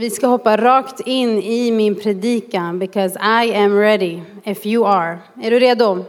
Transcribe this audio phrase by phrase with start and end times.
[0.00, 5.18] Vi ska hoppa rakt in i min predikan because I am ready if you are.
[5.42, 6.04] Är du redo?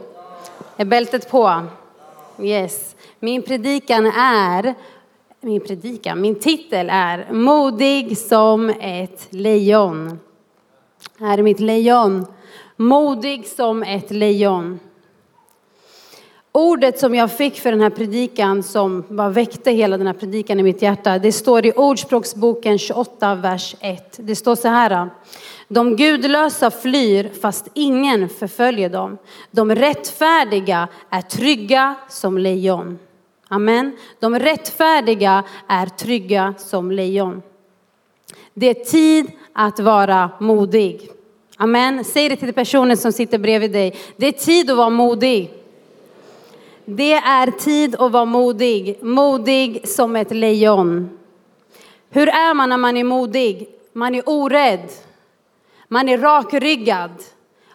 [0.76, 1.62] Är bältet på?
[2.40, 2.96] Yes.
[3.20, 4.74] Min predikan är,
[5.40, 10.18] min predikan, min titel är Modig som ett lejon.
[11.18, 12.26] Här är mitt lejon.
[12.76, 14.80] Modig som ett lejon.
[16.54, 20.60] Ordet som jag fick för den här predikan som bara väckte hela den här predikan
[20.60, 21.18] i mitt hjärta.
[21.18, 24.16] Det står i Ordspråksboken 28, vers 1.
[24.22, 25.10] Det står så här.
[25.68, 29.18] De gudlösa flyr fast ingen förföljer dem.
[29.50, 32.98] De rättfärdiga är trygga som lejon.
[33.48, 33.96] Amen.
[34.20, 37.42] De rättfärdiga är trygga som lejon.
[38.54, 41.10] Det är tid att vara modig.
[41.56, 42.04] Amen.
[42.04, 43.96] Säg det till personen som sitter bredvid dig.
[44.16, 45.61] Det är tid att vara modig.
[46.96, 48.98] Det är tid att vara modig.
[49.02, 51.18] Modig som ett lejon.
[52.10, 53.68] Hur är man när man är modig?
[53.92, 54.90] Man är orädd.
[55.88, 57.10] Man är rakryggad.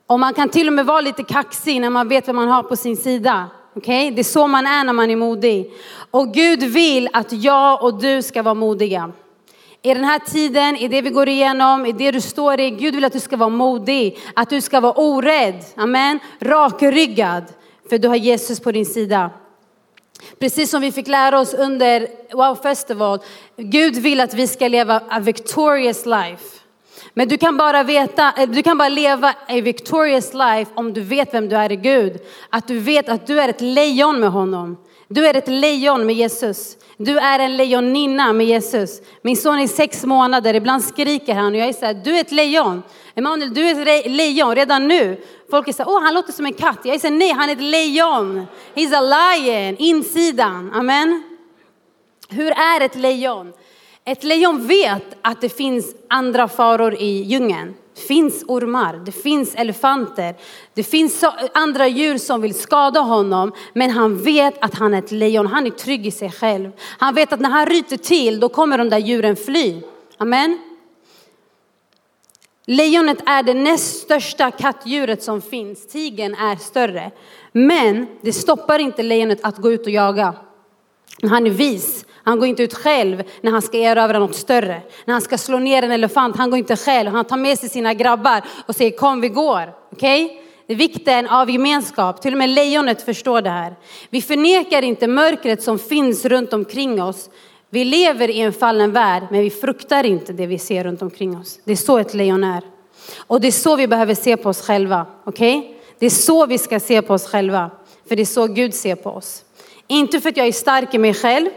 [0.07, 2.63] Och man kan till och med vara lite kaxig när man vet vad man har
[2.63, 3.45] på sin sida.
[3.75, 4.11] Okay?
[4.11, 5.73] Det är så man är när man är modig.
[6.11, 9.11] Och Gud vill att jag och du ska vara modiga.
[9.81, 12.95] I den här tiden, i det vi går igenom, i det du står i, Gud
[12.95, 17.43] vill att du ska vara modig, att du ska vara orädd, amen, rakryggad,
[17.89, 19.31] för du har Jesus på din sida.
[20.39, 23.19] Precis som vi fick lära oss under Wow Festival,
[23.57, 26.59] Gud vill att vi ska leva a victorious life.
[27.13, 31.01] Men du kan bara veta, eh, du kan bara leva a victorious life om du
[31.01, 32.19] vet vem du är i Gud.
[32.49, 34.77] Att du vet att du är ett lejon med honom.
[35.07, 36.77] Du är ett lejon med Jesus.
[36.97, 39.01] Du är en lejoninna med Jesus.
[39.21, 42.21] Min son är sex månader, ibland skriker han och jag är så här, du är
[42.21, 42.83] ett lejon.
[43.15, 45.21] Emanuel, du är ett lejon redan nu.
[45.49, 46.79] Folk är så här, åh han låter som en katt.
[46.83, 48.47] Jag säger nej, han är ett lejon.
[48.75, 50.71] He's a lion, insidan.
[50.73, 51.23] Amen.
[52.29, 53.53] Hur är ett lejon?
[54.05, 57.75] Ett lejon vet att det finns andra faror i djungeln.
[57.97, 60.35] Det finns ormar, det finns elefanter,
[60.73, 63.51] det finns andra djur som vill skada honom.
[63.73, 66.71] Men han vet att han är ett lejon, han är trygg i sig själv.
[66.79, 69.81] Han vet att när han ryter till, då kommer de där djuren fly.
[70.17, 70.59] Amen.
[72.65, 75.87] Lejonet är det näst största kattdjuret som finns.
[75.87, 77.11] Tigern är större.
[77.51, 80.33] Men det stoppar inte lejonet att gå ut och jaga.
[81.23, 82.05] Han är vis.
[82.27, 84.81] Han går inte ut själv när han ska erövra något större.
[85.05, 87.11] När han ska slå ner en elefant, han går inte själv.
[87.11, 89.73] Han tar med sig sina grabbar och säger kom vi går.
[89.91, 90.25] Okej?
[90.25, 90.37] Okay?
[90.67, 92.21] Det är vikten av gemenskap.
[92.21, 93.75] Till och med lejonet förstår det här.
[94.09, 97.29] Vi förnekar inte mörkret som finns runt omkring oss.
[97.69, 101.37] Vi lever i en fallen värld, men vi fruktar inte det vi ser runt omkring
[101.37, 101.59] oss.
[101.63, 102.63] Det är så ett lejon är.
[103.17, 105.05] Och det är så vi behöver se på oss själva.
[105.23, 105.57] Okej?
[105.57, 105.73] Okay?
[105.99, 107.71] Det är så vi ska se på oss själva.
[108.07, 109.43] För det är så Gud ser på oss.
[109.87, 111.49] Inte för att jag är stark i mig själv,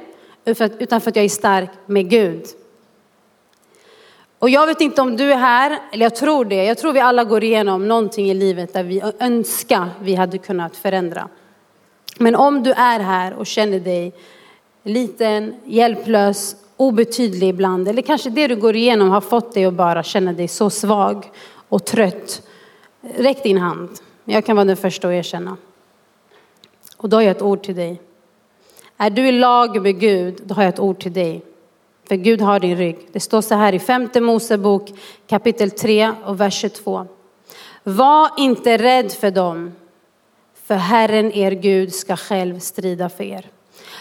[0.44, 2.44] Eh, utan för att jag är stark med Gud.
[4.38, 6.64] Och jag vet inte om du är här, eller jag tror det.
[6.64, 10.76] Jag tror vi alla går igenom någonting i livet där vi önskar vi hade kunnat
[10.76, 11.28] förändra.
[12.18, 14.12] Men om du är här och känner dig
[14.82, 20.02] liten, hjälplös, obetydlig ibland, eller kanske det du går igenom har fått dig att bara
[20.02, 21.30] känna dig så svag
[21.68, 22.42] och trött.
[23.00, 23.88] Räck din hand.
[24.24, 25.56] Jag kan vara den första att erkänna.
[26.96, 28.00] Och då har jag ett ord till dig.
[29.02, 31.42] Är du i lag med Gud, då har jag ett ord till dig.
[32.08, 33.08] För Gud har din rygg.
[33.12, 34.90] Det står så här i femte Mosebok
[35.26, 37.06] kapitel 3 och vers 22.
[37.82, 39.72] Var inte rädd för dem,
[40.64, 43.46] för Herren er Gud ska själv strida för er.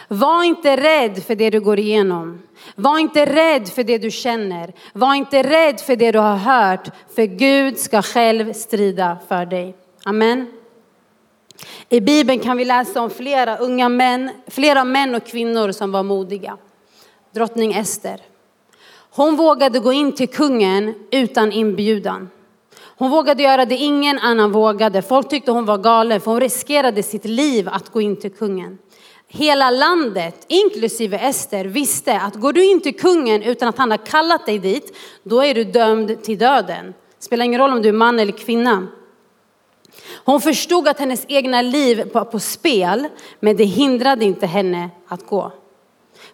[0.08, 2.42] Var inte rädd för det du går igenom.
[2.76, 4.74] Var inte rädd för det du känner.
[4.94, 9.76] Var inte rädd för det du har hört, för Gud ska själv strida för dig.
[10.04, 10.59] Amen.
[11.90, 16.04] I Bibeln kan vi läsa om flera unga män, flera män och kvinnor som var
[16.04, 16.58] modiga.
[17.34, 18.22] Drottning Ester.
[19.12, 22.30] Hon vågade gå in till kungen utan inbjudan.
[22.98, 25.02] Hon vågade göra det ingen annan vågade.
[25.02, 28.78] Folk tyckte hon var galen för hon riskerade sitt liv att gå in till kungen.
[29.28, 33.98] Hela landet, inklusive Ester, visste att går du in till kungen utan att han har
[33.98, 36.94] kallat dig dit, då är du dömd till döden.
[37.20, 38.88] Spelar ingen roll om du är man eller kvinna.
[40.26, 43.08] Hon förstod att hennes egna liv var på spel,
[43.40, 45.52] men det hindrade inte henne att gå.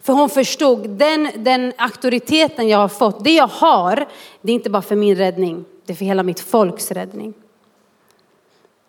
[0.01, 4.07] För hon förstod, den, den auktoriteten jag har fått, det jag har,
[4.41, 7.33] det är inte bara för min räddning, det är för hela mitt folks räddning.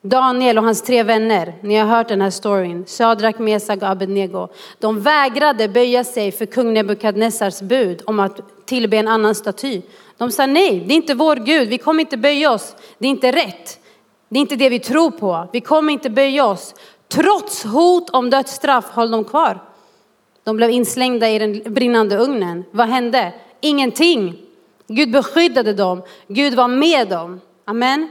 [0.02, 4.49] Daniel och hans tre vänner, ni har hört den här storyn, Sadrak, Mesak och Abednego.
[4.78, 9.82] De vägrade böja sig för kung Nebukadnessars bud om att tillbe en annan staty.
[10.19, 13.10] De sa nej, det är inte vår Gud, vi kommer inte böja oss, det är
[13.10, 13.78] inte rätt.
[14.28, 15.49] Det är inte det vi tror på.
[15.52, 16.75] Vi kommer inte böja oss.
[17.08, 19.61] Trots hot om dödsstraff höll de kvar.
[20.44, 22.64] De blev inslängda i den brinnande ugnen.
[22.70, 23.34] Vad hände?
[23.61, 24.38] Ingenting.
[24.87, 26.02] Gud beskyddade dem.
[26.28, 27.40] Gud var med dem.
[27.64, 28.08] Amen.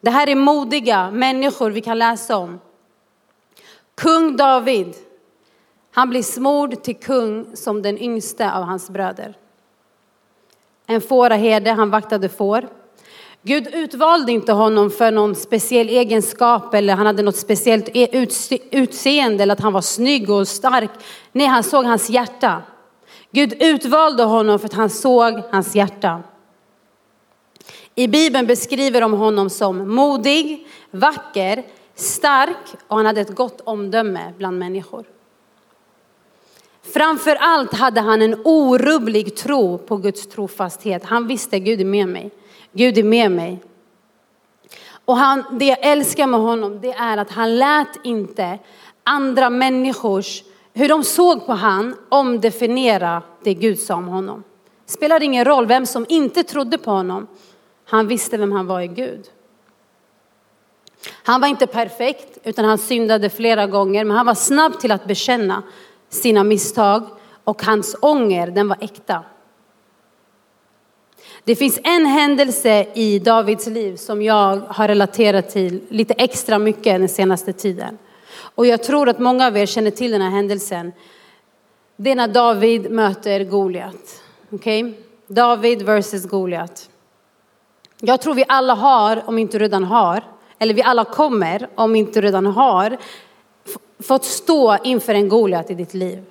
[0.00, 2.60] Det här är modiga människor vi kan läsa om.
[3.94, 4.94] Kung David,
[5.90, 9.34] han blir smord till kung som den yngste av hans bröder.
[10.86, 12.68] En fåraherde, han vaktade får.
[13.46, 18.26] Gud utvalde inte honom för någon speciell egenskap eller han hade något speciellt e-
[18.70, 20.90] utseende eller att han var snygg och stark.
[21.32, 22.62] Nej, han såg hans hjärta.
[23.30, 26.22] Gud utvalde honom för att han såg hans hjärta.
[27.94, 31.62] I Bibeln beskriver de honom som modig, vacker,
[31.94, 35.04] stark och han hade ett gott omdöme bland människor.
[36.82, 41.04] Framför allt hade han en orubblig tro på Guds trofasthet.
[41.04, 42.30] Han visste Gud är med mig.
[42.74, 43.62] Gud är med mig.
[45.04, 48.58] Och han, det jag älskar med honom det är att han lät inte
[49.04, 50.42] andra människors,
[50.72, 54.42] hur de såg på han, omdefiniera det Gud sa om honom.
[54.86, 57.26] Det spelade ingen roll vem som inte trodde på honom.
[57.84, 59.26] Han visste vem han var i Gud.
[61.22, 65.04] Han var inte perfekt utan han syndade flera gånger men han var snabb till att
[65.06, 65.62] bekänna
[66.08, 67.02] sina misstag
[67.44, 69.22] och hans ånger den var äkta.
[71.46, 77.00] Det finns en händelse i Davids liv som jag har relaterat till lite extra mycket
[77.00, 77.98] den senaste tiden.
[78.36, 80.92] Och jag tror att många av er känner till den här händelsen.
[81.96, 84.22] Det är när David möter Goliat.
[84.50, 84.92] Okay?
[85.26, 86.90] David versus Goliat.
[88.00, 90.22] Jag tror vi alla har, om inte redan har,
[90.58, 92.96] eller vi alla kommer, om inte redan har,
[94.02, 96.24] fått stå inför en Goliat i ditt liv.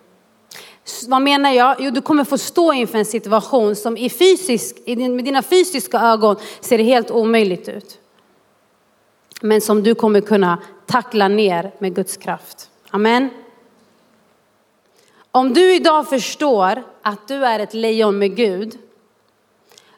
[1.07, 1.75] Vad menar jag?
[1.79, 6.35] Jo, du kommer få stå inför en situation som i fysisk, med dina fysiska ögon
[6.61, 7.99] ser helt omöjligt ut.
[9.41, 12.69] Men som du kommer kunna tackla ner med Guds kraft.
[12.89, 13.29] Amen.
[15.31, 18.77] Om du idag förstår att du är ett lejon med Gud,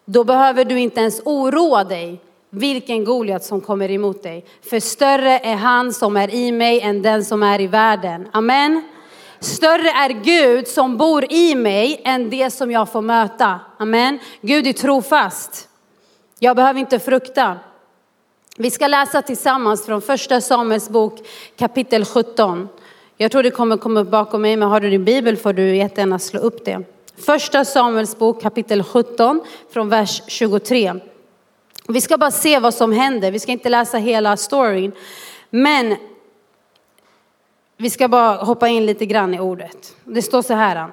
[0.06, 4.46] då behöver du inte ens oroa dig vilken Goliat som kommer emot dig.
[4.62, 8.28] För större är han som är i mig än den som är i världen.
[8.32, 8.84] Amen.
[9.40, 13.60] Större är Gud som bor i mig än det som jag får möta.
[13.78, 14.20] Amen.
[14.42, 15.70] Gud är trofast.
[16.40, 17.58] Jag behöver inte frukta.
[18.58, 21.20] Vi ska läsa tillsammans från första Samuels bok
[21.58, 22.70] kapitel 17.
[23.18, 25.76] Jag tror det kommer komma upp bakom mig, men har du din bibel får du
[25.76, 26.84] jättegärna slå upp det.
[27.26, 29.42] Första Samuels bok kapitel 17
[29.74, 30.94] från vers 23.
[31.88, 33.32] Vi ska bara se vad som händer.
[33.32, 34.92] Vi ska inte läsa hela storyn.
[35.50, 35.96] Men
[37.78, 39.96] vi ska bara hoppa in lite grann i ordet.
[40.04, 40.92] Det står så här.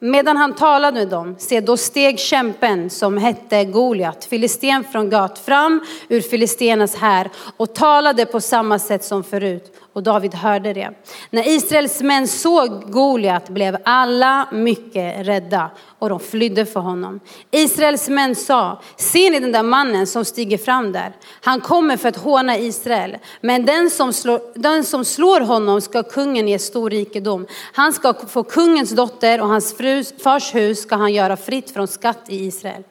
[0.00, 5.38] Medan han talade med dem, se då steg kämpen som hette Goliat, filisten från Gat,
[5.38, 9.76] fram ur filistenas här och talade på samma sätt som förut.
[9.92, 10.90] Och David hörde det.
[11.30, 17.20] När Israels män såg Goliat blev alla mycket rädda och de flydde för honom.
[17.50, 21.12] Israels män sa, ser ni den där mannen som stiger fram där?
[21.40, 23.16] Han kommer för att håna Israel.
[23.40, 27.46] Men den som slår, den som slår honom ska kungen ge stor rikedom.
[27.72, 31.88] Han ska få kungens dotter och hans frus, fars hus ska han göra fritt från
[31.88, 32.82] skatt i Israel.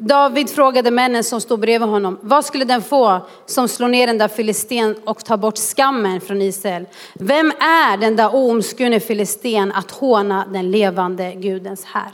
[0.00, 4.18] David frågade männen som stod bredvid honom, vad skulle den få som slår ner den
[4.18, 6.86] där filisten och tar bort skammen från Israel?
[7.14, 12.12] Vem är den där omskurne filisten att håna den levande Gudens här?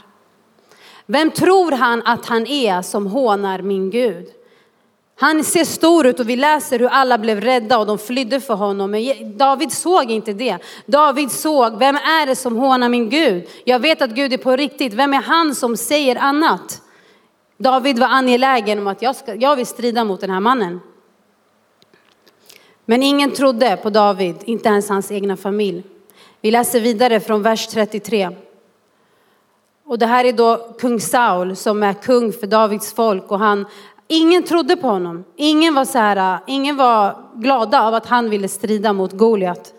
[1.05, 4.25] Vem tror han att han är som hånar min Gud?
[5.19, 8.53] Han ser stor ut och vi läser hur alla blev rädda och de flydde för
[8.53, 8.91] honom.
[8.91, 10.57] Men David såg inte det.
[10.85, 13.47] David såg, vem är det som hånar min Gud?
[13.63, 14.93] Jag vet att Gud är på riktigt.
[14.93, 16.81] Vem är han som säger annat?
[17.57, 20.79] David var angelägen om att jag, ska, jag vill strida mot den här mannen.
[22.85, 25.83] Men ingen trodde på David, inte ens hans egna familj.
[26.41, 28.29] Vi läser vidare från vers 33.
[29.85, 33.65] Och det här är då kung Saul som är kung för Davids folk och han,
[34.07, 35.23] ingen trodde på honom.
[35.35, 39.73] Ingen var så här, ingen var glada av att han ville strida mot Goliat.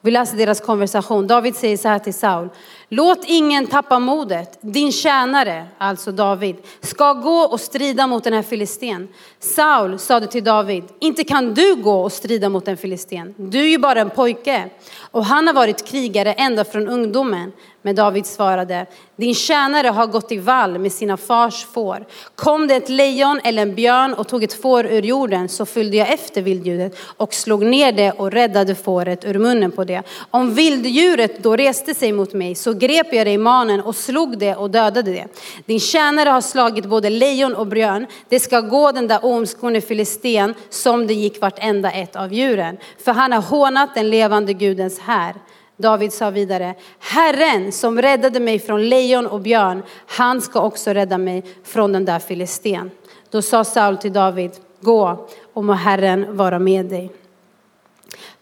[0.00, 1.26] Vi läser deras konversation.
[1.26, 2.48] David säger så här till Saul.
[2.90, 4.58] Låt ingen tappa modet.
[4.60, 9.08] Din tjänare, alltså David, ska gå och strida mot den här filisten.
[9.38, 13.34] Saul sade till David, inte kan du gå och strida mot en filisten.
[13.36, 14.70] Du är ju bara en pojke.
[15.10, 17.52] Och han har varit krigare ända från ungdomen.
[17.82, 22.06] Men David svarade, din tjänare har gått i vall med sina fars får.
[22.34, 25.96] Kom det ett lejon eller en björn och tog ett får ur jorden så följde
[25.96, 30.02] jag efter vilddjuret och slog ner det och räddade fåret ur munnen på det.
[30.30, 34.38] Om vilddjuret då reste sig mot mig så grep jag det i manen och slog
[34.38, 35.26] det och dödade det.
[35.66, 38.06] Din tjänare har slagit både lejon och björn.
[38.28, 42.78] Det ska gå den där omskorne filisten som det gick vartenda ett av djuren.
[43.04, 45.34] För han har hånat den levande Gudens här.
[45.80, 51.18] David sa vidare, Herren som räddade mig från lejon och björn, han ska också rädda
[51.18, 52.90] mig från den där filisten.
[53.30, 57.10] Då sa Saul till David, gå och må Herren vara med dig.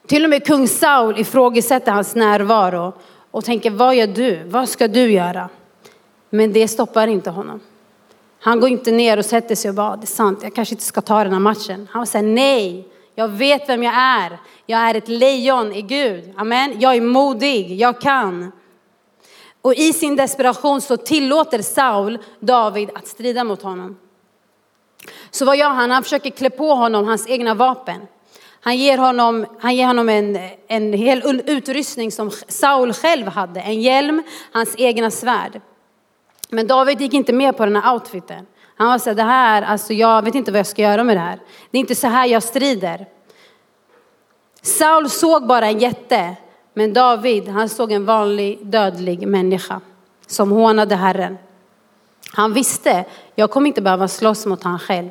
[0.07, 2.93] Till och med kung Saul ifrågasätter hans närvaro
[3.31, 4.43] och tänker, vad gör du?
[4.45, 5.49] Vad ska du göra?
[6.31, 7.61] Men det stoppar inte honom.
[8.41, 10.85] Han går inte ner och sätter sig och bara, det är sant, jag kanske inte
[10.85, 11.89] ska ta den här matchen.
[11.91, 12.89] Han säger nej,
[13.19, 14.39] jag vet vem jag är.
[14.67, 16.35] Jag är ett lejon i Gud.
[16.37, 16.81] Amen.
[16.81, 18.53] Jag är modig, jag kan.
[19.63, 23.99] Och i sin desperation så tillåter Saul David att strida mot honom.
[25.31, 25.91] Så vad gör han?
[25.91, 28.07] Han försöker klä på honom hans egna vapen.
[28.61, 33.61] Han ger honom, han ger honom en, en hel utrustning som Saul själv hade.
[33.61, 35.61] En hjälm, hans egna svärd.
[36.49, 38.47] Men David gick inte med på den här outfiten.
[38.77, 41.17] Han var så här, det här, alltså jag vet inte vad jag ska göra med
[41.17, 41.39] det här.
[41.71, 43.07] Det är inte så här jag strider.
[44.63, 46.37] Saul såg bara en jätte,
[46.75, 49.81] men David, han såg en vanlig dödlig människa
[50.27, 51.39] som hånade Herren.
[52.33, 53.05] Han visste,
[53.35, 55.09] jag kommer inte behöva slåss mot han själv.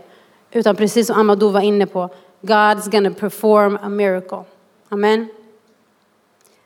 [0.51, 2.09] Utan precis som Amadou var inne på,
[2.41, 4.43] God's gonna perform a miracle.
[4.89, 5.27] Amen.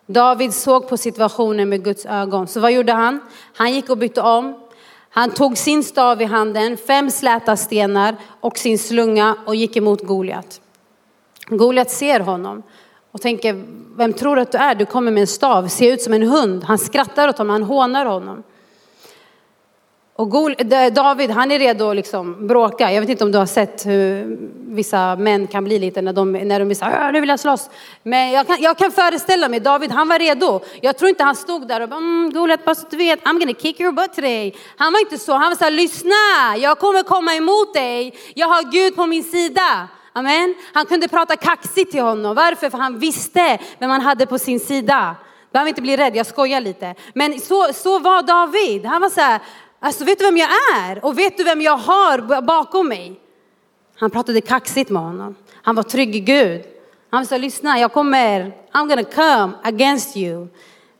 [0.05, 2.47] David såg på situationen med Guds ögon.
[2.47, 3.19] Så vad gjorde han?
[3.55, 4.58] Han gick och bytte om.
[5.19, 10.03] Han tog sin stav i handen, fem släta stenar och sin slunga och gick emot
[10.03, 10.61] Goliat.
[11.47, 12.63] Goliat ser honom
[13.11, 13.65] och tänker,
[13.97, 14.75] vem tror du att du är?
[14.75, 16.63] Du kommer med en stav, ser ut som en hund.
[16.63, 18.43] Han skrattar åt honom, han hånar honom.
[20.19, 22.91] Och eh, David, han är redo att liksom bråka.
[22.91, 26.31] Jag vet inte om du har sett hur vissa män kan bli lite när de,
[26.31, 27.69] när de är så här, äh, nu vill jag slåss.
[28.03, 30.61] Men jag kan, jag kan föreställa mig, David, han var redo.
[30.81, 33.39] Jag tror inte han stod där och bara, mm, Goliat, bara så du vet, I'm
[33.39, 34.55] gonna kick your butt today.
[34.77, 38.13] Han var inte så, han var så här, lyssna, jag kommer komma emot dig.
[38.33, 39.87] Jag har Gud på min sida.
[40.13, 40.55] Amen.
[40.73, 42.35] Han kunde prata kaxigt till honom.
[42.35, 42.69] Varför?
[42.69, 45.15] För han visste vem han hade på sin sida.
[45.51, 46.95] Behöver inte bli rädd, jag skojar lite.
[47.13, 48.85] Men så, så var David.
[48.85, 49.39] Han var så här,
[49.79, 51.05] Alltså vet du vem jag är?
[51.05, 53.19] Och vet du vem jag har bakom mig?
[53.95, 55.35] Han pratade kaxigt med honom.
[55.51, 56.61] Han var trygg i Gud.
[57.09, 60.47] Han sa, lyssna, jag kommer, I'm gonna come against you.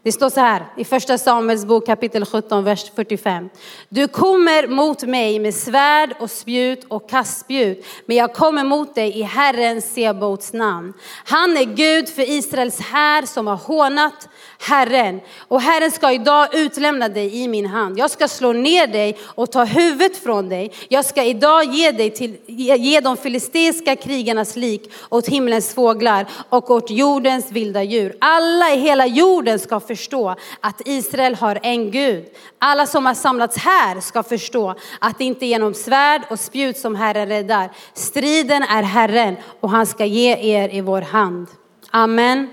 [0.04, 3.50] Det står så här i första Samuels bok kapitel 17, vers 45.
[3.90, 9.20] Du kommer mot mig med svärd och spjut och kastspjut, men jag kommer mot dig
[9.20, 10.94] i Herren Sebaots namn.
[11.26, 14.30] Han är Gud för Israels här som har hånat
[14.62, 15.20] Herren.
[15.38, 18.00] Och Herren ska idag utlämna dig i min hand.
[18.00, 20.72] Jag ska slå ner dig och ta huvudet från dig.
[20.88, 26.72] Jag ska idag ge, dig till, ge de filisteiska krigarnas lik åt himlens fåglar och
[26.72, 28.16] åt jordens vilda djur.
[28.22, 32.26] Alla i hela jorden ska förstå att Israel har en Gud.
[32.60, 36.78] Alla som har samlats här ska förstå att det inte är genom svärd och spjut
[36.78, 37.70] som Herren räddar.
[37.94, 41.48] Striden är Herren och han ska ge er i vår hand.
[41.92, 42.50] Amen.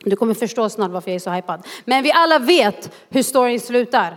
[0.00, 1.66] Du kommer förstå snart varför jag är så hypad.
[1.84, 4.16] Men vi alla vet hur storyn slutar.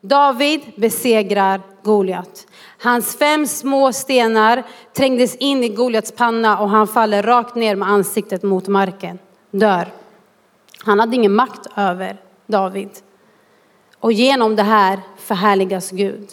[0.00, 2.46] David besegrar Goliat.
[2.82, 4.62] Hans fem små stenar
[4.96, 9.18] trängdes in i Goliats panna och han faller rakt ner med ansiktet mot marken.
[9.50, 9.97] Dör.
[10.84, 12.16] Han hade ingen makt över
[12.46, 12.90] David.
[13.98, 16.28] Och genom det här förhärligas Gud.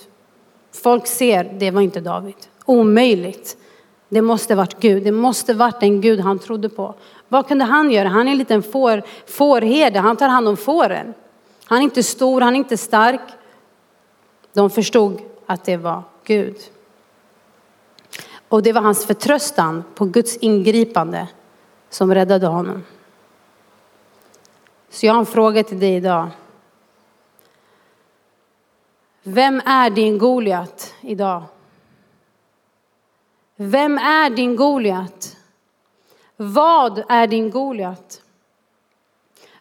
[0.72, 2.36] Folk ser, det var inte David.
[2.66, 3.58] Omöjligt.
[4.10, 5.04] Det måste varit Gud.
[5.04, 6.96] Det måste varit den Gud han trodde på.
[7.28, 8.08] Vad kunde han göra?
[8.08, 10.00] Han är en liten får, fårherde.
[10.00, 11.14] Han tar hand om fåren.
[11.66, 13.22] Han är inte stor, han är inte stark.
[14.54, 16.58] De förstod att det var Gud.
[18.50, 21.28] Och det var hans förtröstan på Guds ingripande
[21.90, 22.84] som räddade honom.
[24.96, 26.30] Så jag har en fråga till dig idag.
[29.24, 31.44] Vem är din Goliat idag?
[33.56, 35.38] Vem är din Goliat?
[36.36, 38.22] Vad är din Goliat?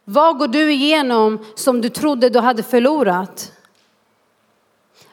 [0.04, 3.52] Vad går du igenom som du trodde du hade förlorat?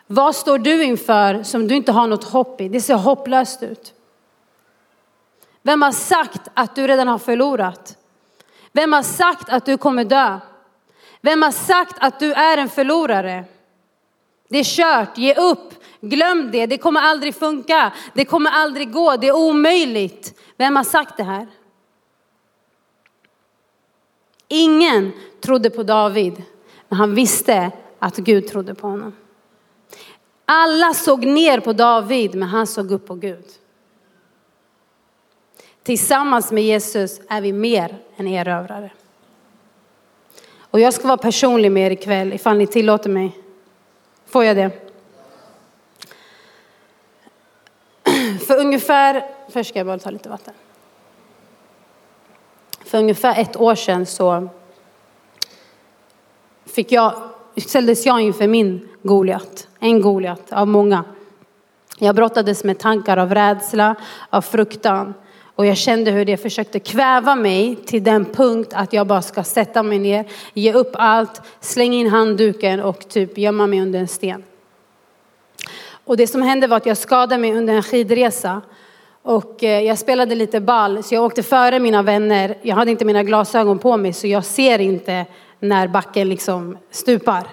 [0.08, 2.70] Vad står du inför som du inte har något hopp i?
[2.70, 3.94] Det ser hopplöst ut.
[5.62, 7.98] Vem har sagt att du redan har förlorat?
[8.72, 10.40] Vem har sagt att du kommer dö?
[11.22, 13.46] Vem har sagt att du är en förlorare?
[14.50, 19.16] Det är kört, ge upp, glöm det, det kommer aldrig funka, det kommer aldrig gå,
[19.16, 20.40] det är omöjligt.
[20.58, 21.48] Vem har sagt det här?
[24.48, 25.12] Ingen
[25.42, 26.44] trodde på David,
[26.90, 29.14] men han visste att Gud trodde på honom.
[30.46, 33.46] Alla såg ner på David, men han såg upp på Gud.
[35.84, 38.92] Tillsammans med Jesus är vi mer än erövrare.
[40.60, 43.38] Och jag ska vara personlig med er ikväll ifall ni tillåter mig.
[44.26, 44.72] Får jag det?
[48.48, 50.54] För ungefär, först ska jag bara ta lite vatten.
[52.86, 54.50] För ungefär ett år sedan så
[56.66, 57.14] fick jag,
[57.58, 59.68] ställdes jag inför min Goliat.
[59.80, 61.04] En Goliat av många.
[62.00, 63.96] Jag brottades med tankar av rädsla,
[64.30, 65.14] av fruktan.
[65.62, 69.44] Och jag kände hur det försökte kväva mig till den punkt att jag bara ska
[69.44, 74.08] sätta mig ner, ge upp allt, slänga in handduken och typ gömma mig under en
[74.08, 74.44] sten.
[76.06, 78.62] Och det som hände var att jag skadade mig under en skidresa.
[79.22, 82.58] Och eh, jag spelade lite ball, så jag åkte före mina vänner.
[82.62, 85.26] Jag hade inte mina glasögon på mig, så jag ser inte
[85.60, 87.48] när backen liksom stupar.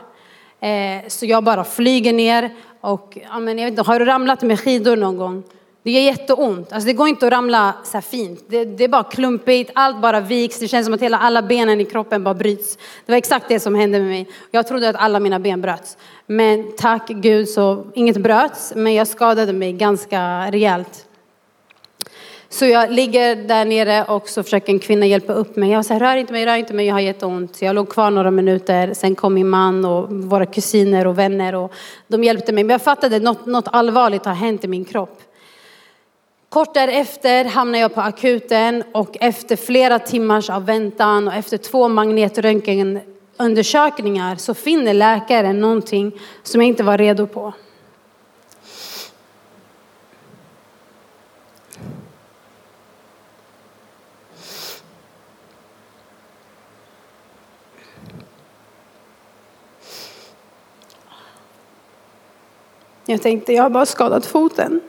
[0.61, 2.51] Eh, så jag bara flyger ner
[2.81, 5.43] och, jag vet inte, har du ramlat med skidor någon gång?
[5.89, 6.73] Det gör jätteont.
[6.73, 8.45] Alltså det går inte att ramla så här fint.
[8.49, 10.59] Det, det, är bara klumpigt, allt bara viks.
[10.59, 12.77] Det känns som att hela, alla benen i kroppen bara bryts.
[13.07, 14.29] Det var exakt det som hände med mig.
[14.51, 15.97] Jag trodde att alla mina ben bröts.
[16.27, 21.07] Men tack Gud så inget bröts, men jag skadade mig ganska rejält.
[22.49, 25.71] Så jag ligger där nere och så försöker en kvinna hjälpa upp mig.
[25.71, 27.57] Jag säger rör inte mig, rör inte mig, jag har jätteont.
[27.57, 28.95] Så jag låg kvar några minuter.
[28.95, 31.73] Sen kom min man och våra kusiner och vänner och
[32.09, 32.65] de hjälpte mig.
[32.65, 35.23] Men jag fattade att något, något allvarligt har hänt i min kropp.
[36.49, 41.89] Kort därefter hamnar jag på akuten och efter flera timmars av väntan och efter två
[41.89, 47.53] magnetröntgenundersökningar så finner läkaren någonting som jag inte var redo på.
[63.07, 64.81] Jag tänkte, jag har bara skadat foten.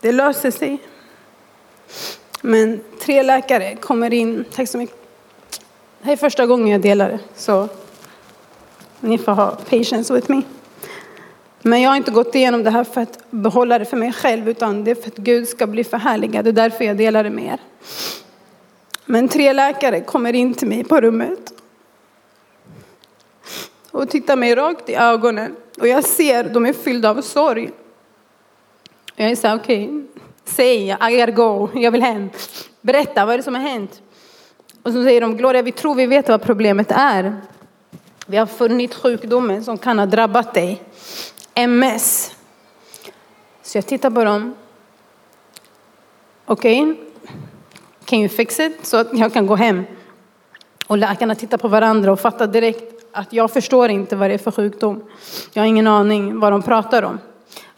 [0.00, 0.78] Det löser sig.
[2.40, 4.44] Men tre läkare kommer in.
[4.54, 4.96] Tack så mycket.
[5.98, 7.68] Det här är första gången jag delar det, så
[9.00, 10.42] ni får ha patience with me.
[11.62, 14.48] Men jag har inte gått igenom det här för att behålla det för mig själv,
[14.48, 16.44] utan det är för att Gud ska bli förhärligad.
[16.44, 17.60] Det är därför jag delar det med er.
[19.04, 21.52] Men tre läkare kommer in till mig på rummet
[23.90, 25.56] och tittar mig rakt i ögonen.
[25.80, 27.70] Och jag ser, de är fyllda av sorg.
[29.16, 30.02] Jag är så här, okej, okay,
[30.44, 32.30] säg, I gotta go, jag vill hem.
[32.80, 34.02] Berätta, vad är det som har hänt?
[34.82, 37.40] Och så säger de, Gloria, vi tror vi vet vad problemet är.
[38.26, 40.82] Vi har funnit sjukdomen som kan ha drabbat dig.
[41.54, 42.36] MS.
[43.62, 44.54] Så jag tittar på dem.
[46.44, 46.96] Okej, okay.
[48.04, 48.86] can you fix it?
[48.86, 49.84] Så att jag kan gå hem.
[50.86, 54.38] Och läkarna tittar på varandra och fattar direkt att jag förstår inte vad det är
[54.38, 55.04] för sjukdom.
[55.52, 57.18] Jag har ingen aning vad de pratar om.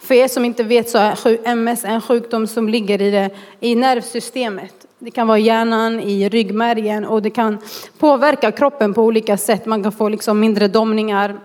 [0.05, 3.75] För er som inte vet så är MS en sjukdom som ligger i, det, i
[3.75, 4.73] nervsystemet.
[4.99, 7.57] Det kan vara hjärnan, i ryggmärgen och det kan
[7.99, 9.65] påverka kroppen på olika sätt.
[9.65, 11.39] Man kan få liksom mindre domningar,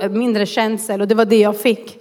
[0.00, 1.98] eh, mindre känsel och det var det jag fick.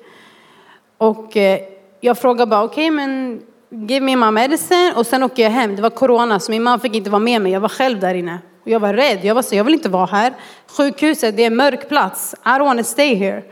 [0.97, 1.59] Och eh,
[2.01, 5.75] jag frågade bara, okej okay, men give me my medicine och sen åker jag hem.
[5.75, 8.13] Det var corona så min man fick inte vara med mig, jag var själv där
[8.13, 8.39] inne.
[8.63, 10.33] Och jag var rädd, jag var så, jag vill inte vara här.
[10.77, 12.35] Sjukhuset, det är en mörk plats.
[12.45, 13.43] I don't want to stay here.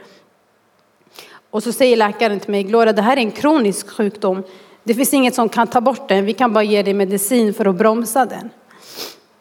[1.52, 4.44] Och så säger läkaren till mig, Gloria, det här är en kronisk sjukdom.
[4.84, 6.26] Det finns inget som kan ta bort den.
[6.26, 8.50] Vi kan bara ge dig medicin för att bromsa den.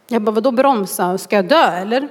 [0.08, 1.18] Jag bara, vadå bromsa?
[1.18, 2.08] Ska jag dö eller?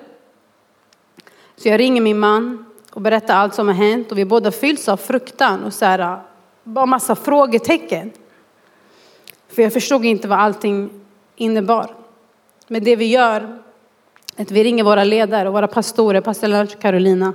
[1.56, 4.88] Så jag ringer min man och berättar allt som har hänt och vi båda fylls
[4.88, 6.20] av fruktan och så här,
[6.64, 8.12] bara massa frågetecken.
[9.48, 10.90] För jag förstod inte vad allting
[11.36, 11.96] innebar.
[12.68, 13.60] Men det vi gör,
[14.38, 17.34] att vi ringer våra ledare och våra pastorer, pastor Lennart och Carolina.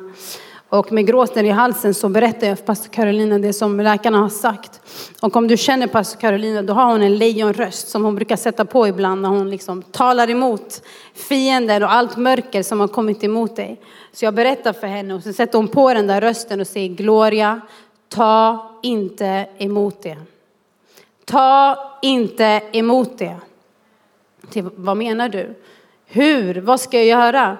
[0.74, 4.28] Och med gråten i halsen så berättar jag för pastor Carolina det som läkarna har
[4.28, 4.80] sagt.
[5.20, 8.64] Och om du känner pastor Carolina då har hon en lejonröst som hon brukar sätta
[8.64, 10.82] på ibland när hon liksom talar emot
[11.14, 13.80] fiender och allt mörker som har kommit emot dig.
[14.12, 16.88] Så jag berättar för henne och så sätter hon på den där rösten och säger
[16.88, 17.60] Gloria,
[18.08, 20.16] ta inte emot det.
[21.24, 23.36] Ta inte emot det.
[24.76, 25.54] Vad menar du?
[26.06, 26.60] Hur?
[26.60, 27.58] Vad ska jag göra?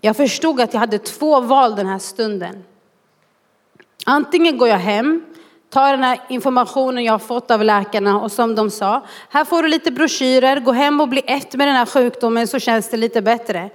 [0.00, 2.64] Jag förstod att jag hade två val den här stunden.
[4.06, 5.24] Antingen går jag hem,
[5.70, 9.62] tar den här informationen jag har fått av läkarna och som de sa, här får
[9.62, 12.96] du lite broschyrer, gå hem och bli ett med den här sjukdomen så känns det
[12.96, 13.70] lite bättre.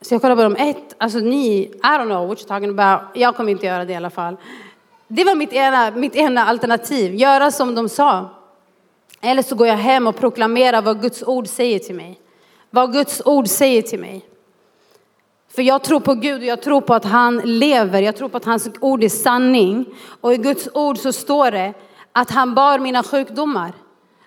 [0.00, 3.00] Så jag kollade på dem, ett, alltså ni, I don't know what you're talking about,
[3.14, 4.36] jag kommer inte göra det i alla fall.
[5.08, 8.30] Det var mitt ena, mitt ena alternativ, göra som de sa.
[9.20, 12.20] Eller så går jag hem och proklamerar vad Guds ord säger till mig.
[12.70, 14.24] Vad Guds ord säger till mig.
[15.54, 18.02] För jag tror på Gud och jag tror på att han lever.
[18.02, 19.86] Jag tror på att hans ord är sanning.
[20.20, 21.74] Och i Guds ord så står det
[22.12, 23.72] att han bar mina sjukdomar.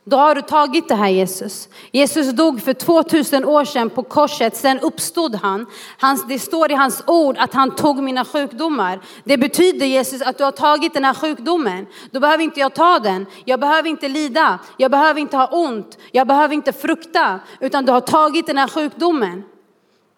[0.08, 1.70] Då har du tagit det här Jesus.
[1.92, 5.66] Jesus dog för 2000 år sedan på korset, sen uppstod han.
[6.00, 9.00] Hans, det står i hans ord att han tog mina sjukdomar.
[9.24, 11.86] Det betyder Jesus att du har tagit den här sjukdomen.
[12.12, 13.26] Då behöver inte jag ta den.
[13.46, 14.60] Jag behöver inte lida.
[14.78, 15.98] Jag behöver inte ha ont.
[16.12, 17.40] Jag behöver inte frukta.
[17.60, 19.44] Utan du har tagit den här sjukdomen.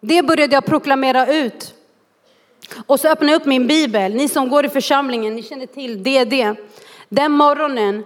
[0.00, 1.74] Det började jag proklamera ut.
[2.86, 4.14] Och så öppnade jag upp min bibel.
[4.14, 6.54] Ni som går i församlingen, ni känner till DD.
[7.08, 8.04] Den morgonen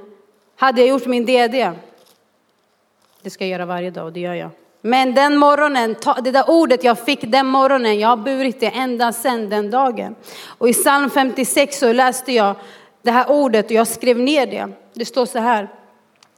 [0.57, 1.71] hade jag gjort min DD.
[3.23, 4.51] Det ska jag göra varje dag och det gör jag.
[4.81, 9.13] Men den morgonen, det där ordet jag fick den morgonen, jag har burit det ända
[9.13, 10.15] sedan den dagen.
[10.47, 12.57] Och i psalm 56 så läste jag
[13.03, 14.69] det här ordet och jag skrev ner det.
[14.95, 15.69] Det står så här.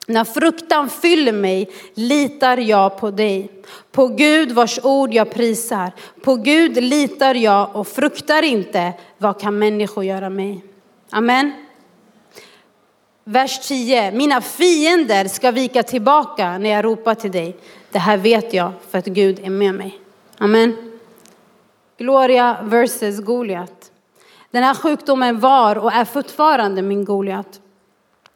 [0.07, 3.51] När fruktan fyller mig litar jag på dig.
[3.93, 5.93] På Gud vars ord jag prisar.
[6.23, 8.93] På Gud litar jag och fruktar inte.
[9.19, 10.65] Vad kan människor göra mig?
[11.11, 11.53] Amen.
[13.25, 14.13] Vers 10.
[14.13, 17.57] Mina fiender ska vika tillbaka när jag ropar till dig.
[17.91, 19.99] Det här vet jag för att Gud är med mig.
[20.39, 20.77] Amen.
[21.99, 23.91] Gloria versus Goliat.
[24.51, 27.61] Den här sjukdomen var och är fortfarande min Goliat.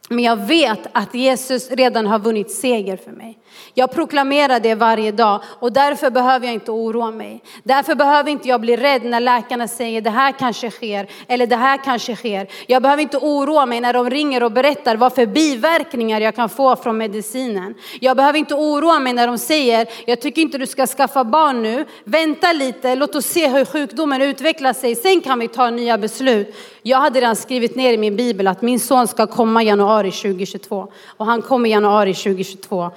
[0.08, 3.38] Men jag vet att Jesus redan har vunnit seger för mig.
[3.74, 7.42] Jag proklamerar det varje dag och därför behöver jag inte oroa mig.
[7.62, 11.56] Därför behöver inte jag bli rädd när läkarna säger det här kanske sker eller det
[11.56, 12.48] här kanske sker.
[12.66, 16.48] Jag behöver inte oroa mig när de ringer och berättar vad för biverkningar jag kan
[16.48, 17.74] få från medicinen.
[18.00, 21.62] Jag behöver inte oroa mig när de säger jag tycker inte du ska skaffa barn
[21.62, 21.84] nu.
[22.04, 24.94] Vänta lite, låt oss se hur sjukdomen utvecklar sig.
[24.94, 26.54] Sen kan vi ta nya beslut.
[26.82, 30.11] Jag hade redan skrivit ner i min bibel att min son ska komma i januari
[30.12, 32.90] 2022 och han kom i januari 2022.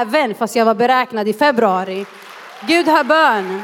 [0.00, 2.06] Även fast jag var beräknad i februari.
[2.66, 3.62] Gud hör bön.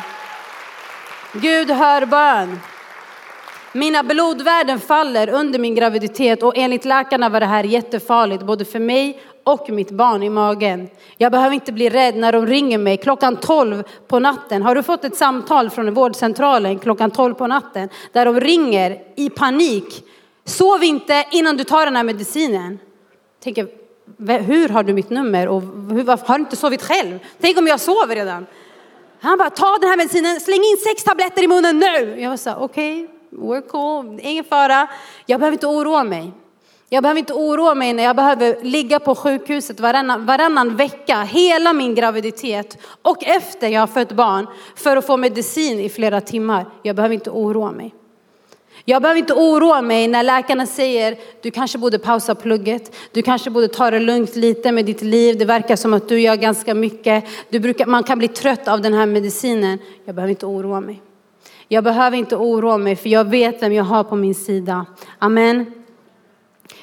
[1.33, 2.61] Gud hör bön.
[3.73, 8.79] Mina blodvärden faller under min graviditet och enligt läkarna var det här jättefarligt både för
[8.79, 10.88] mig och mitt barn i magen.
[11.16, 14.62] Jag behöver inte bli rädd när de ringer mig klockan 12 på natten.
[14.62, 19.31] Har du fått ett samtal från vårdcentralen klockan 12 på natten där de ringer i
[19.31, 20.05] panik?
[20.45, 22.79] Sov inte innan du tar den här medicinen.
[23.45, 23.82] Tänker,
[24.28, 27.18] hur har du mitt nummer och hur, har du inte sovit själv?
[27.40, 28.46] Tänk om jag sover redan.
[29.20, 32.20] Han bara, ta den här medicinen, släng in sex tabletter i munnen nu.
[32.20, 34.86] Jag var så okej, okay, we're cool, ingen fara.
[35.26, 36.32] Jag behöver inte oroa mig.
[36.88, 41.72] Jag behöver inte oroa mig när jag behöver ligga på sjukhuset varannan, varannan vecka, hela
[41.72, 46.66] min graviditet och efter jag har fött barn för att få medicin i flera timmar.
[46.82, 47.94] Jag behöver inte oroa mig.
[48.85, 53.51] Jag behöver inte oroa mig när läkarna säger du kanske borde pausa plugget, du kanske
[53.51, 56.75] borde ta det lugnt lite med ditt liv, det verkar som att du gör ganska
[56.75, 59.79] mycket, du brukar, man kan bli trött av den här medicinen.
[60.05, 61.03] Jag behöver inte oroa mig.
[61.68, 64.87] Jag behöver inte oroa mig för jag vet vem jag har på min sida.
[65.18, 65.82] Amen.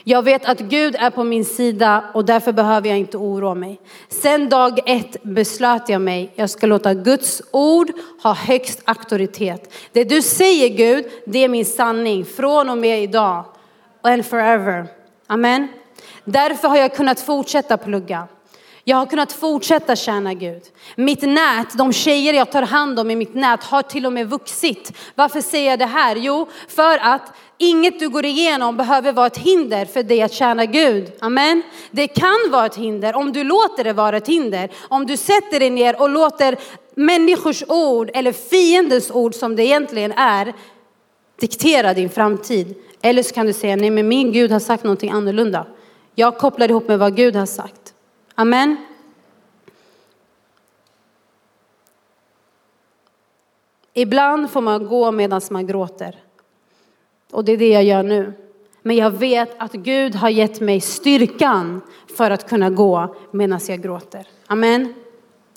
[0.10, 3.80] Jag vet att Gud är på min sida och därför behöver jag inte oroa mig.
[4.10, 7.92] Sen dag ett beslöt jag mig, jag ska låta Guds ord
[8.24, 9.74] ha högst auktoritet.
[9.92, 13.46] Det du säger Gud, det är min sanning från och med idag
[14.02, 14.88] and forever.
[15.28, 15.68] Amen.
[16.24, 18.28] Därför har jag kunnat fortsätta plugga.
[18.84, 20.62] Jag har kunnat fortsätta tjäna Gud.
[20.96, 24.30] Mitt nät, de tjejer jag tar hand om i mitt nät har till och med
[24.30, 24.92] vuxit.
[25.16, 26.16] Varför säger jag det här?
[26.16, 30.66] Jo, för att inget du går igenom behöver vara ett hinder för dig att tjäna
[30.66, 31.12] Gud.
[31.20, 31.62] Amen.
[31.92, 34.70] Det kan vara ett hinder om du låter det vara ett hinder.
[34.88, 36.58] Om du sätter dig ner och låter
[36.96, 40.54] människors ord eller fiendens ord som det egentligen är
[41.40, 42.76] diktera din framtid.
[43.02, 45.68] Eller så kan du säga nej men min Gud har sagt någonting annorlunda.
[46.16, 47.94] Jag kopplar ihop med vad Gud har sagt.
[48.40, 48.78] Amen.
[53.94, 56.16] Ibland får man gå medan man gråter.
[57.32, 58.34] Och det är det jag gör nu.
[58.82, 61.82] Men jag vet att Gud har gett mig styrkan
[62.18, 64.28] för att kunna gå medan jag gråter.
[64.48, 64.94] Amen.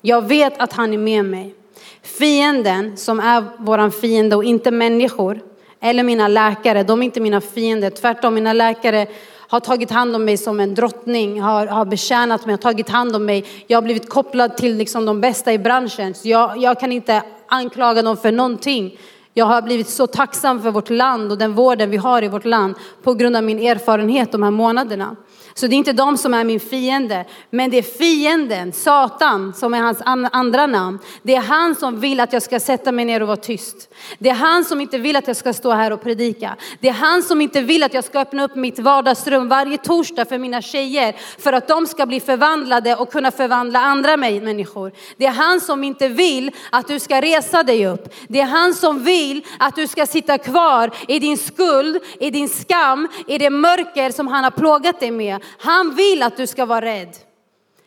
[0.01, 1.55] Jag vet att han är med mig.
[2.01, 5.39] Fienden som är våran fiende och inte människor
[5.79, 7.89] eller mina läkare, de är inte mina fiender.
[7.89, 9.07] Tvärtom, mina läkare
[9.53, 13.15] har tagit hand om mig som en drottning, har, har betjänat mig, har tagit hand
[13.15, 13.45] om mig.
[13.67, 16.13] Jag har blivit kopplad till liksom de bästa i branschen.
[16.13, 18.99] Så jag, jag kan inte anklaga dem för någonting.
[19.33, 22.45] Jag har blivit så tacksam för vårt land och den vården vi har i vårt
[22.45, 25.15] land på grund av min erfarenhet de här månaderna.
[25.55, 29.73] Så det är inte de som är min fiende, men det är fienden, Satan, som
[29.73, 30.99] är hans andra namn.
[31.23, 33.89] Det är han som vill att jag ska sätta mig ner och vara tyst.
[34.19, 36.55] Det är han som inte vill att jag ska stå här och predika.
[36.79, 40.25] Det är han som inte vill att jag ska öppna upp mitt vardagsrum varje torsdag
[40.25, 44.91] för mina tjejer, för att de ska bli förvandlade och kunna förvandla andra människor.
[45.17, 48.13] Det är han som inte vill att du ska resa dig upp.
[48.27, 52.49] Det är han som vill att du ska sitta kvar i din skuld, i din
[52.49, 55.42] skam, i det mörker som han har plågat dig med.
[55.59, 57.17] Han vill att du ska vara rädd.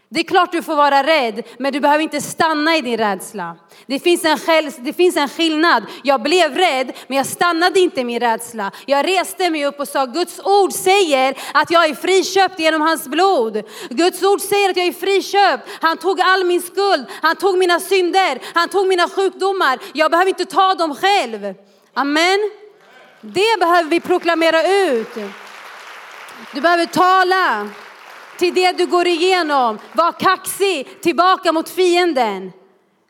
[0.08, 3.56] Det är klart du får vara rädd, men du behöver inte stanna i din rädsla.
[3.86, 5.84] Det finns, en det finns en skillnad.
[6.02, 8.70] Jag blev rädd, men jag stannade inte i min rädsla.
[8.86, 13.08] Jag reste mig upp och sa, Guds ord säger att jag är friköpt genom hans
[13.08, 13.62] blod.
[13.90, 15.68] Guds ord säger att jag är friköpt.
[15.80, 19.78] Han tog all min skuld, han tog mina synder, han tog mina sjukdomar.
[19.94, 21.54] Jag behöver inte ta dem själv.
[21.94, 22.50] Amen.
[23.20, 25.16] Det behöver vi proklamera ut.
[26.52, 27.68] Du behöver tala
[28.38, 29.78] till det du går igenom.
[29.92, 32.52] Var kaxig tillbaka mot fienden.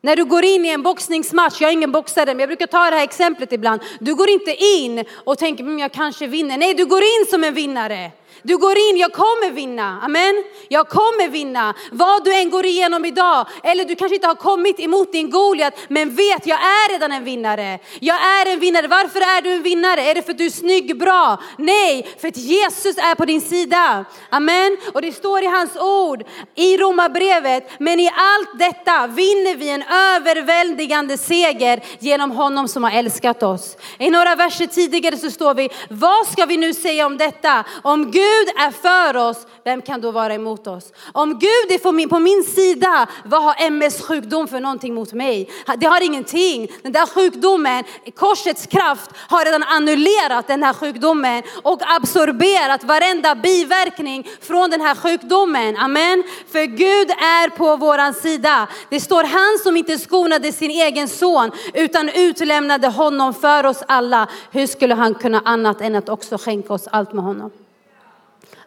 [0.01, 2.90] När du går in i en boxningsmatch, jag är ingen boxare men jag brukar ta
[2.90, 3.81] det här exemplet ibland.
[4.01, 6.59] Du går inte in och tänker, mm, jag kanske vinner.
[6.59, 8.11] Nej, du går in som en vinnare.
[8.43, 10.01] Du går in, jag kommer vinna.
[10.03, 10.45] Amen.
[10.69, 11.75] Jag kommer vinna.
[11.93, 13.47] Vad du än går igenom idag.
[13.62, 15.75] Eller du kanske inte har kommit emot din Goliat.
[15.89, 17.79] Men vet, jag är redan en vinnare.
[18.01, 18.89] Jag är en vinnare.
[18.89, 20.01] Varför är du en vinnare?
[20.01, 21.43] Är det för att du är snygg, bra?
[21.59, 24.05] Nej, för att Jesus är på din sida.
[24.31, 24.77] Amen.
[24.95, 27.71] Och det står i hans ord i Romarbrevet.
[27.79, 33.77] Men i allt detta vinner vi en överväldigande seger genom honom som har älskat oss.
[33.99, 37.65] I några verser tidigare så står vi, vad ska vi nu säga om detta?
[37.83, 40.92] Om Gud är för oss, vem kan då vara emot oss?
[41.12, 45.50] Om Gud är på min sida, vad har MS sjukdom för någonting mot mig?
[45.76, 46.68] Det har ingenting.
[46.83, 54.29] Den där sjukdomen, korsets kraft har redan annullerat den här sjukdomen och absorberat varenda biverkning
[54.40, 55.76] från den här sjukdomen.
[55.76, 56.22] Amen.
[56.52, 58.68] För Gud är på våran sida.
[58.90, 64.29] Det står han som inte skonade sin egen son utan utlämnade honom för oss alla.
[64.50, 67.50] Hur skulle han kunna annat än att också skänka oss allt med honom?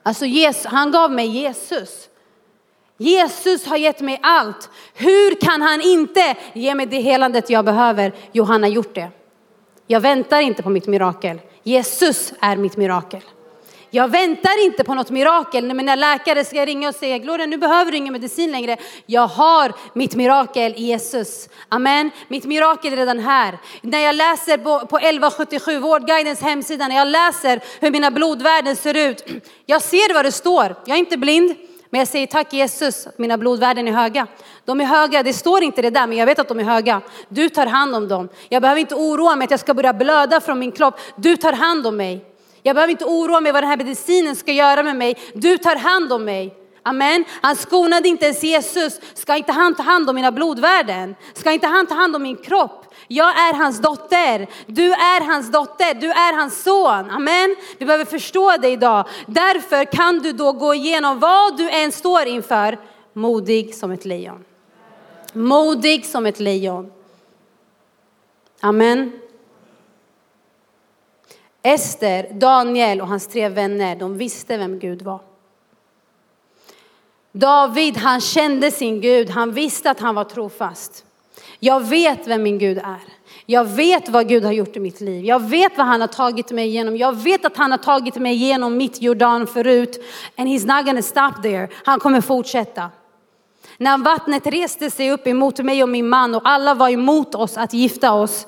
[0.04, 2.10] Alltså Jesus, han gav mig Jesus.
[2.98, 4.70] Jesus har gett mig allt.
[4.94, 8.14] Hur kan han inte ge mig det helandet jag behöver?
[8.32, 9.10] Jo, han har gjort det.
[9.88, 11.42] Jag väntar inte på mitt mirakel.
[11.64, 13.22] Jesus är mitt mirakel.
[13.92, 17.58] Jag väntar inte på något mirakel när mina läkare ska ringa och säga Gloria nu
[17.58, 18.78] behöver du ingen medicin längre.
[19.06, 21.50] Jag har mitt mirakel i Jesus.
[21.70, 22.12] Amen.
[22.28, 23.58] Mitt mirakel är redan här.
[23.82, 29.26] När jag läser på 1177 Vårdguidens hemsida, när jag läser hur mina blodvärden ser ut.
[29.66, 30.76] Jag ser vad det står.
[30.86, 31.56] Jag är inte blind.
[31.90, 34.28] Men jag säger tack Jesus att mina blodvärden är höga.
[34.66, 37.02] De är höga, det står inte det där, men jag vet att de är höga.
[37.30, 38.30] Du tar hand om dem.
[38.50, 41.00] Jag behöver inte oroa mig att jag ska börja blöda från min kropp.
[41.16, 42.29] Du tar hand om mig.
[42.64, 45.18] Jag behöver inte oroa mig vad den här medicinen ska göra med mig.
[45.34, 46.56] Du tar hand om mig.
[46.84, 47.26] Amen.
[47.42, 49.00] Han skonade inte ens Jesus.
[49.14, 51.16] Ska inte han ta hand om mina blodvärden?
[51.34, 52.86] Ska inte han ta hand om min kropp?
[53.08, 54.48] Jag är hans dotter.
[54.66, 55.94] Du är hans dotter.
[55.94, 57.10] Du är hans son.
[57.10, 57.56] Amen.
[57.78, 59.08] Vi behöver förstå det idag.
[59.26, 62.78] Därför kan du då gå igenom vad du än står inför.
[63.14, 64.46] Modig som ett lejon.
[65.34, 66.92] Modig som ett lejon.
[68.60, 69.20] Amen.
[71.64, 75.20] Ester, Daniel och hans tre vänner, de visste vem Gud var.
[77.32, 81.06] David, han kände sin Gud, han visste att han var trofast.
[81.60, 83.00] Jag vet vem min Gud är.
[83.46, 85.26] Jag vet vad Gud har gjort i mitt liv.
[85.26, 86.98] Jag vet vad han har tagit mig igenom.
[86.98, 90.04] Jag vet att han har tagit mig igenom mitt Jordan förut.
[90.38, 91.68] And he's not gonna stop there.
[91.84, 92.90] Han kommer fortsätta.
[93.78, 97.58] När vattnet reste sig upp emot mig och min man och alla var emot oss
[97.58, 98.48] att gifta oss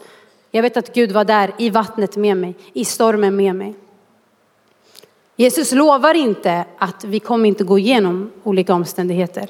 [0.51, 3.75] jag vet att Gud var där i vattnet med mig, i stormen med mig.
[5.35, 9.49] Jesus lovar inte att vi kommer inte gå igenom olika omständigheter.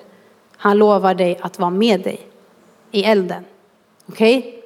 [0.57, 2.19] Han lovar dig att vara med dig
[2.91, 3.45] i elden.
[4.05, 4.37] Okej?
[4.37, 4.61] Okay?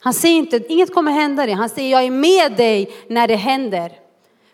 [0.00, 1.54] Han säger inte, inget kommer hända dig.
[1.54, 3.92] Han säger, jag är med dig när det händer.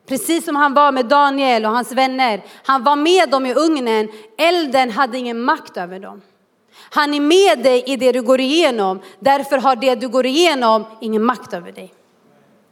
[0.06, 2.42] Precis som han var med Daniel och hans vänner.
[2.64, 4.08] Han var med dem i ugnen.
[4.38, 6.20] Elden hade ingen makt över dem.
[6.74, 9.00] Han är med dig i det du går igenom.
[9.18, 11.94] Därför har det du går igenom ingen makt över dig.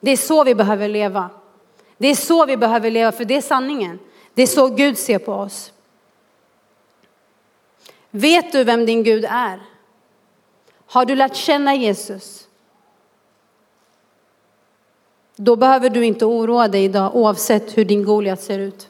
[0.00, 1.30] Det är så vi behöver leva.
[1.98, 3.98] Det är så vi behöver leva, för det är sanningen.
[4.34, 5.72] Det är så Gud ser på oss.
[8.10, 9.60] Vet du vem din Gud är?
[10.86, 12.48] Har du lärt känna Jesus?
[15.36, 18.88] Då behöver du inte oroa dig idag oavsett hur din Goliat ser ut.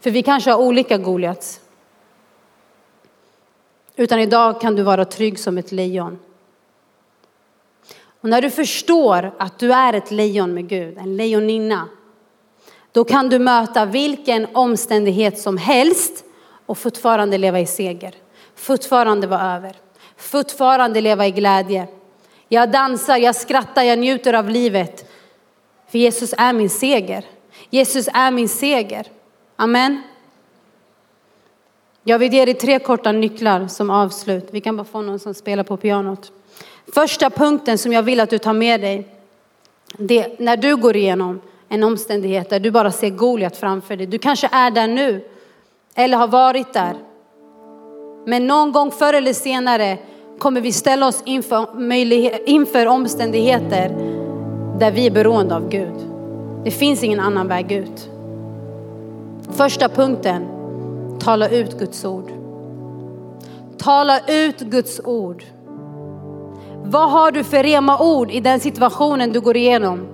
[0.00, 1.60] För vi kanske har olika Goliats.
[3.98, 6.18] Utan idag kan du vara trygg som ett lejon.
[8.20, 11.88] Och när du förstår att du är ett lejon med Gud, en lejoninna,
[12.92, 16.24] då kan du möta vilken omständighet som helst
[16.66, 18.14] och fortfarande leva i seger.
[18.54, 19.76] Fortfarande vara över.
[20.16, 21.88] Fortfarande leva i glädje.
[22.48, 25.10] Jag dansar, jag skrattar, jag njuter av livet.
[25.88, 27.24] För Jesus är min seger.
[27.70, 29.06] Jesus är min seger.
[29.56, 30.02] Amen.
[32.08, 34.48] Jag vill ge dig tre korta nycklar som avslut.
[34.50, 36.32] Vi kan bara få någon som spelar på pianot.
[36.94, 39.08] Första punkten som jag vill att du tar med dig,
[39.98, 44.06] det när du går igenom en omständighet där du bara ser Goliat framför dig.
[44.06, 45.24] Du kanske är där nu
[45.94, 46.94] eller har varit där.
[48.26, 49.98] Men någon gång förr eller senare
[50.38, 53.88] kommer vi ställa oss inför, inför omständigheter
[54.78, 55.94] där vi är beroende av Gud.
[56.64, 58.10] Det finns ingen annan väg ut.
[59.56, 60.57] Första punkten,
[61.20, 62.32] tala ut Guds ord.
[63.78, 65.44] Tala ut Guds ord.
[66.84, 70.06] Vad har du för rema ord i den situationen du går igenom?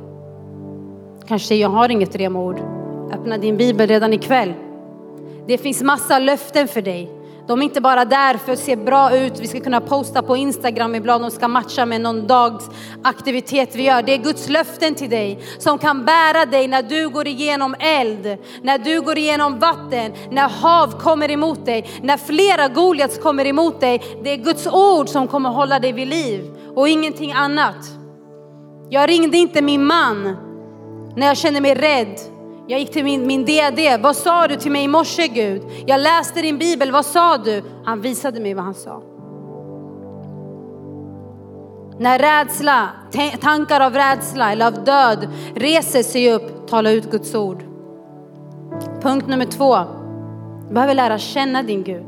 [1.26, 2.60] Kanske jag har inget rema ord.
[3.12, 4.52] Öppna din bibel redan ikväll.
[5.46, 7.10] Det finns massa löften för dig.
[7.46, 10.36] De är inte bara där för att se bra ut, vi ska kunna posta på
[10.36, 12.70] Instagram ibland, de ska matcha med någon dags
[13.02, 14.02] aktivitet vi gör.
[14.02, 18.38] Det är Guds löften till dig som kan bära dig när du går igenom eld,
[18.62, 23.80] när du går igenom vatten, när hav kommer emot dig, när flera Goliats kommer emot
[23.80, 24.02] dig.
[24.22, 27.76] Det är Guds ord som kommer hålla dig vid liv och ingenting annat.
[28.90, 30.36] Jag ringde inte min man
[31.16, 32.33] när jag kände mig rädd.
[32.66, 34.02] Jag gick till min, min DD.
[34.02, 35.62] Vad sa du till mig i morse Gud?
[35.86, 36.92] Jag läste din bibel.
[36.92, 37.62] Vad sa du?
[37.84, 39.02] Han visade mig vad han sa.
[41.98, 42.88] När rädsla,
[43.40, 47.62] tankar av rädsla eller av död reser sig upp, tala ut Guds ord.
[49.02, 49.76] Punkt nummer två.
[50.68, 52.06] Du behöver lära känna din Gud.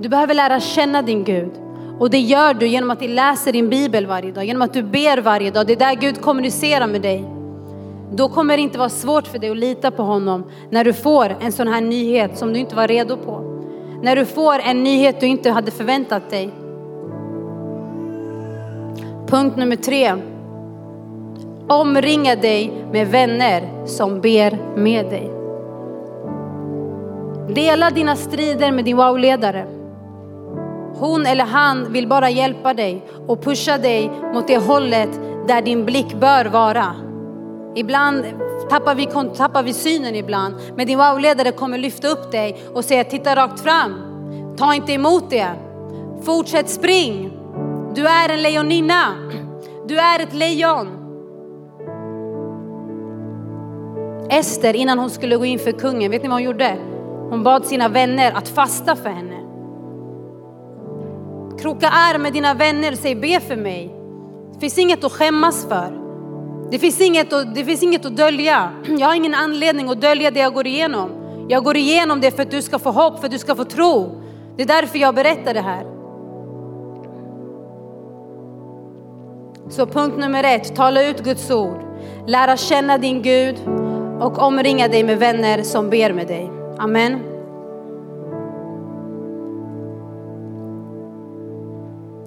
[0.00, 1.50] Du behöver lära känna din Gud.
[1.98, 4.82] Och det gör du genom att du läser din bibel varje dag, genom att du
[4.82, 5.66] ber varje dag.
[5.66, 7.33] Det är där Gud kommunicerar med dig.
[8.12, 11.36] Då kommer det inte vara svårt för dig att lita på honom när du får
[11.40, 13.40] en sån här nyhet som du inte var redo på.
[14.02, 16.50] När du får en nyhet du inte hade förväntat dig.
[19.26, 20.14] Punkt nummer tre.
[21.68, 25.30] Omringa dig med vänner som ber med dig.
[27.54, 29.66] Dela dina strider med din wow-ledare.
[30.98, 35.84] Hon eller han vill bara hjälpa dig och pusha dig mot det hållet där din
[35.84, 36.94] blick bör vara.
[37.76, 38.24] Ibland
[38.70, 39.06] tappar vi,
[39.36, 40.54] tappar vi synen ibland.
[40.76, 43.94] Men din wow-ledare kommer lyfta upp dig och säga titta rakt fram.
[44.56, 45.48] Ta inte emot det.
[46.22, 47.32] Fortsätt spring.
[47.94, 49.04] Du är en lejoninna.
[49.86, 50.88] Du är ett lejon.
[54.30, 56.76] Ester innan hon skulle gå in för kungen, vet ni vad hon gjorde?
[57.30, 59.40] Hon bad sina vänner att fasta för henne.
[61.58, 63.94] Kroka arm med dina vänner och säg be för mig.
[64.54, 66.03] Det finns inget att skämmas för.
[66.70, 68.70] Det finns, inget att, det finns inget att dölja.
[68.98, 71.10] Jag har ingen anledning att dölja det jag går igenom.
[71.48, 73.64] Jag går igenom det för att du ska få hopp, för att du ska få
[73.64, 74.22] tro.
[74.56, 75.86] Det är därför jag berättar det här.
[79.68, 81.80] Så punkt nummer ett, tala ut Guds ord.
[82.26, 83.56] Lära känna din Gud
[84.20, 86.50] och omringa dig med vänner som ber med dig.
[86.78, 87.20] Amen.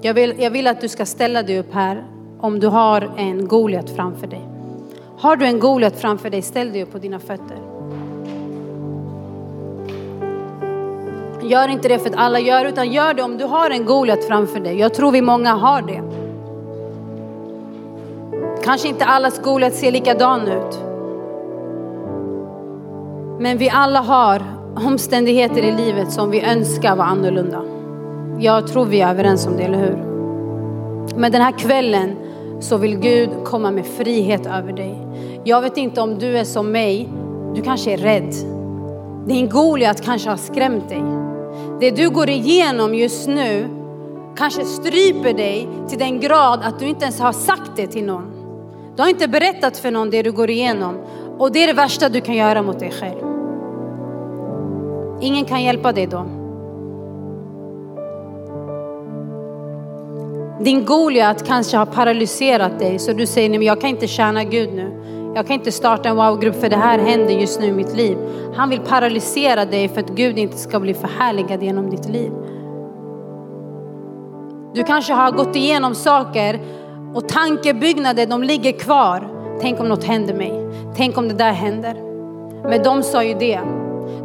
[0.01, 3.47] Jag vill, jag vill att du ska ställa dig upp här om du har en
[3.47, 4.41] Goliat framför dig.
[5.17, 7.57] Har du en Goliat framför dig, ställ dig upp på dina fötter.
[11.41, 14.23] Gör inte det för att alla gör utan gör det om du har en Goliat
[14.23, 14.79] framför dig.
[14.79, 16.01] Jag tror vi många har det.
[18.63, 20.79] Kanske inte allas Goliat ser likadan ut.
[23.39, 24.41] Men vi alla har
[24.85, 27.61] omständigheter i livet som vi önskar var annorlunda.
[28.39, 29.97] Jag tror vi är överens om det, eller hur?
[31.15, 32.15] Men den här kvällen
[32.59, 35.07] så vill Gud komma med frihet över dig.
[35.43, 37.09] Jag vet inte om du är som mig,
[37.55, 38.33] du kanske är rädd.
[39.27, 41.03] Din Goliat kanske har skrämt dig.
[41.79, 43.69] Det du går igenom just nu
[44.35, 48.31] kanske stryper dig till den grad att du inte ens har sagt det till någon.
[48.95, 50.95] Du har inte berättat för någon det du går igenom
[51.37, 53.19] och det är det värsta du kan göra mot dig själv.
[55.21, 56.36] Ingen kan hjälpa dig då.
[60.59, 64.43] Din Goliat kanske har paralyserat dig så du säger nej men jag kan inte tjäna
[64.43, 64.93] Gud nu.
[65.35, 68.17] Jag kan inte starta en wow-grupp för det här händer just nu i mitt liv.
[68.55, 72.31] Han vill paralysera dig för att Gud inte ska bli förhärligad genom ditt liv.
[74.73, 76.59] Du kanske har gått igenom saker
[77.13, 79.29] och tankebyggnader de ligger kvar.
[79.61, 80.67] Tänk om något händer mig.
[80.95, 81.95] Tänk om det där händer.
[82.69, 83.59] Men de sa ju det.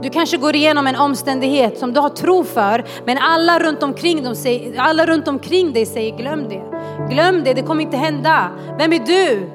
[0.02, 4.22] Du kanske går igenom en omständighet som du har tro för, men alla runt omkring,
[4.22, 6.62] dem säger, alla runt omkring dig säger glöm det.
[7.10, 8.48] Glöm det, det kommer inte hända.
[8.78, 9.50] Vem är du?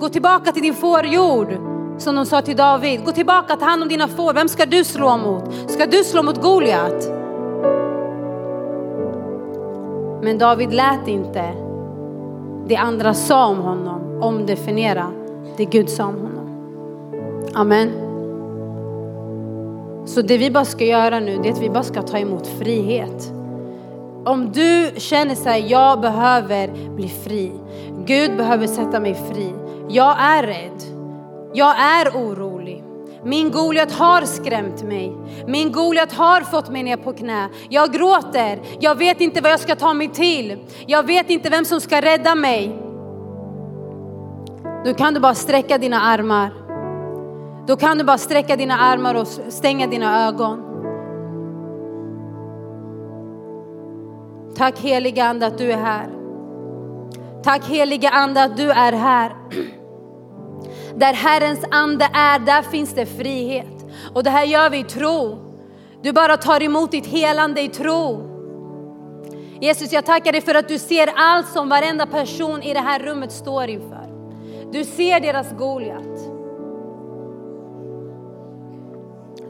[0.00, 1.48] Gå tillbaka till din fårjord,
[1.98, 3.04] som de sa till David.
[3.04, 4.34] Gå tillbaka, ta hand om dina får.
[4.34, 5.70] Vem ska du slå mot?
[5.70, 7.08] Ska du slå mot Goliat?
[10.22, 11.44] Men David lät inte
[12.66, 15.06] det andra sa om honom omdefiniera
[15.56, 16.48] det Gud sa om honom.
[17.54, 18.03] Amen.
[20.04, 22.46] Så det vi bara ska göra nu, det är att vi bara ska ta emot
[22.46, 23.32] frihet.
[24.24, 27.52] Om du känner så här, jag behöver bli fri.
[28.06, 29.54] Gud behöver sätta mig fri.
[29.88, 30.82] Jag är rädd.
[31.54, 32.84] Jag är orolig.
[33.24, 35.12] Min Goliat har skrämt mig.
[35.46, 37.48] Min Goliat har fått mig ner på knä.
[37.68, 38.60] Jag gråter.
[38.80, 40.58] Jag vet inte vad jag ska ta mig till.
[40.86, 42.76] Jag vet inte vem som ska rädda mig.
[44.84, 46.63] Då kan du bara sträcka dina armar.
[47.66, 50.74] Då kan du bara sträcka dina armar och stänga dina ögon.
[54.56, 56.08] Tack heliga Ande att du är här.
[57.42, 59.32] Tack heliga Ande att du är här.
[60.96, 63.86] Där Herrens ande är, där finns det frihet.
[64.14, 65.38] Och det här gör vi i tro.
[66.02, 68.30] Du bara tar emot ditt helande i tro.
[69.60, 72.98] Jesus, jag tackar dig för att du ser allt som varenda person i det här
[72.98, 74.08] rummet står inför.
[74.72, 76.13] Du ser deras Goliat.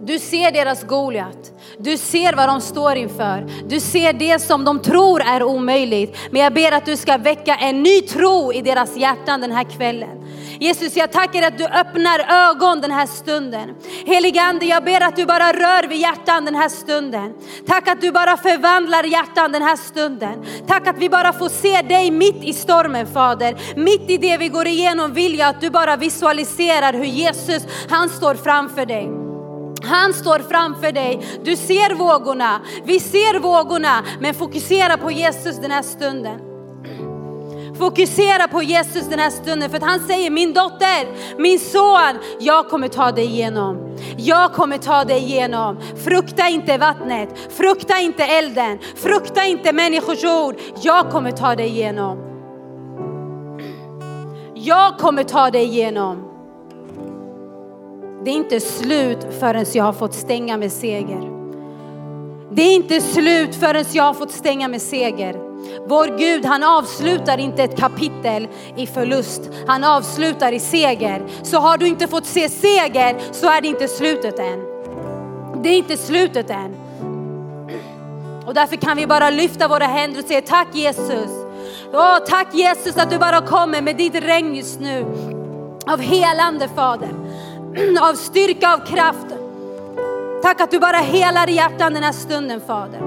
[0.07, 1.53] Du ser deras Goliat.
[1.79, 3.47] Du ser vad de står inför.
[3.69, 6.17] Du ser det som de tror är omöjligt.
[6.31, 9.65] Men jag ber att du ska väcka en ny tro i deras hjärtan den här
[9.65, 10.25] kvällen.
[10.61, 13.75] Jesus, jag tackar att du öppnar ögon den här stunden.
[14.07, 17.35] Helige Ande, jag ber att du bara rör vid hjärtan den här stunden.
[17.67, 20.45] Tack att du bara förvandlar hjärtan den här stunden.
[20.67, 23.57] Tack att vi bara får se dig mitt i stormen Fader.
[23.77, 28.09] Mitt i det vi går igenom vill jag att du bara visualiserar hur Jesus, han
[28.09, 29.24] står framför dig.
[29.85, 31.21] Han står framför dig.
[31.45, 32.61] Du ser vågorna.
[32.85, 36.41] Vi ser vågorna, men fokusera på Jesus den här stunden.
[37.79, 41.07] Fokusera på Jesus den här stunden för att han säger min dotter,
[41.39, 43.97] min son, jag kommer ta dig igenom.
[44.17, 45.81] Jag kommer ta dig igenom.
[46.05, 50.57] Frukta inte vattnet, frukta inte elden, frukta inte människors ord.
[50.83, 52.19] Jag kommer ta dig igenom.
[54.55, 56.34] Jag kommer ta dig igenom.
[58.25, 61.31] Det är inte slut förrän jag har fått stänga med seger.
[62.51, 65.37] Det är inte slut förrän jag har fått stänga med seger.
[65.87, 71.23] Vår Gud han avslutar inte ett kapitel i förlust, han avslutar i seger.
[71.43, 74.65] Så har du inte fått se seger så är det inte slutet än.
[75.63, 76.77] Det är inte slutet än.
[78.47, 81.31] Och därför kan vi bara lyfta våra händer och säga tack Jesus.
[81.93, 85.07] Åh, tack Jesus att du bara kommer med ditt regn just nu.
[85.87, 87.24] Av helande Fader,
[88.01, 89.27] av styrka, av kraft.
[90.43, 93.01] Tack att du bara helar hjärtan den här stunden Fader.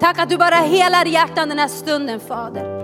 [0.00, 2.78] Tack att du bara helar hjärtan den här stunden Fader.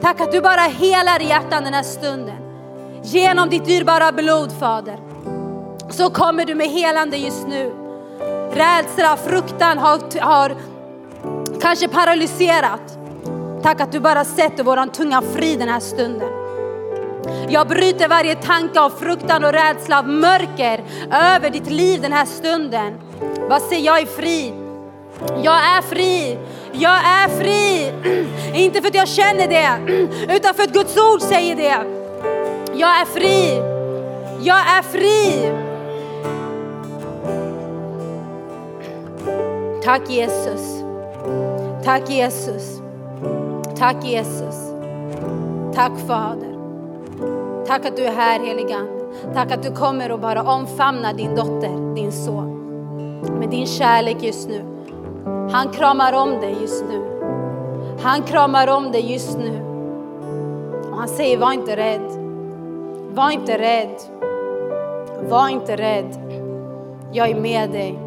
[0.00, 2.36] Tack att du bara helar hjärtan den här stunden.
[3.02, 4.98] Genom ditt dyrbara blod Fader.
[5.90, 7.72] Så kommer du med helande just nu.
[8.52, 10.56] Rädsla, fruktan har, har
[11.60, 12.98] kanske paralyserat.
[13.62, 16.47] Tack att du bara sätter våran tunga fri den här stunden.
[17.48, 20.80] Jag bryter varje tanke av fruktan och rädsla, av mörker
[21.12, 22.94] över ditt liv den här stunden.
[23.48, 24.52] Vad säger jag är fri?
[25.42, 26.38] Jag är fri.
[26.72, 27.92] Jag är fri.
[28.64, 29.94] Inte för att jag känner det,
[30.36, 31.78] utan för att Guds ord säger det.
[32.74, 33.62] Jag är fri.
[34.42, 35.52] Jag är fri.
[39.84, 40.82] Tack Jesus.
[41.84, 42.80] Tack Jesus.
[43.78, 44.56] Tack Jesus.
[45.74, 46.47] Tack Fader.
[47.68, 48.88] Tack att du är här heligan.
[49.34, 52.50] Tack att du kommer och bara omfamnar din dotter, din son.
[53.38, 54.64] Med din kärlek just nu.
[55.52, 57.02] Han kramar om dig just nu.
[58.02, 59.62] Han kramar om dig just nu.
[60.90, 62.10] Och han säger, var inte rädd.
[63.14, 63.96] Var inte rädd.
[65.28, 66.16] Var inte rädd.
[67.12, 67.98] Jag är med dig.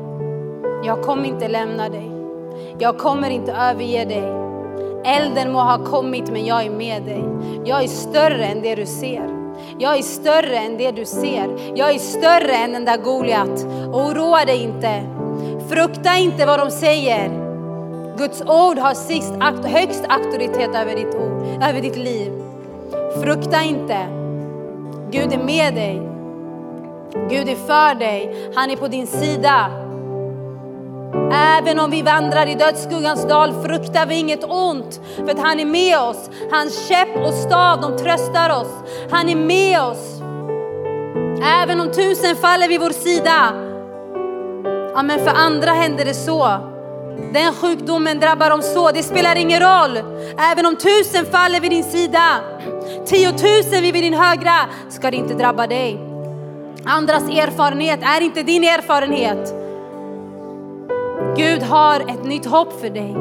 [0.84, 2.12] Jag kommer inte lämna dig.
[2.80, 4.34] Jag kommer inte överge dig.
[5.06, 7.24] Elden må ha kommit men jag är med dig.
[7.66, 9.41] Jag är större än det du ser.
[9.80, 11.72] Jag är större än det du ser.
[11.76, 13.66] Jag är större än den där Goliat.
[13.94, 15.04] Oroa dig inte.
[15.70, 17.30] Frukta inte vad de säger.
[18.18, 19.34] Guds ord har sist,
[19.66, 22.32] högst auktoritet över ditt, ord, över ditt liv.
[23.24, 23.98] Frukta inte.
[25.12, 26.02] Gud är med dig.
[27.30, 28.52] Gud är för dig.
[28.56, 29.81] Han är på din sida.
[31.34, 35.66] Även om vi vandrar i dödsskuggans dal fruktar vi inget ont, för att han är
[35.66, 36.30] med oss.
[36.52, 38.74] Hans käpp och stav, de tröstar oss.
[39.12, 40.22] Han är med oss.
[41.64, 43.54] Även om tusen faller vid vår sida,
[44.94, 46.58] Ja, men för andra händer det så.
[47.34, 48.92] Den sjukdomen drabbar dem så.
[48.92, 49.98] Det spelar ingen roll.
[50.52, 52.40] Även om tusen faller vid din sida,
[53.06, 54.56] tiotusen vid din högra,
[54.90, 56.00] ska det inte drabba dig.
[56.86, 59.61] Andras erfarenhet är inte din erfarenhet.
[61.38, 63.16] Gud har ett nytt hopp för dig.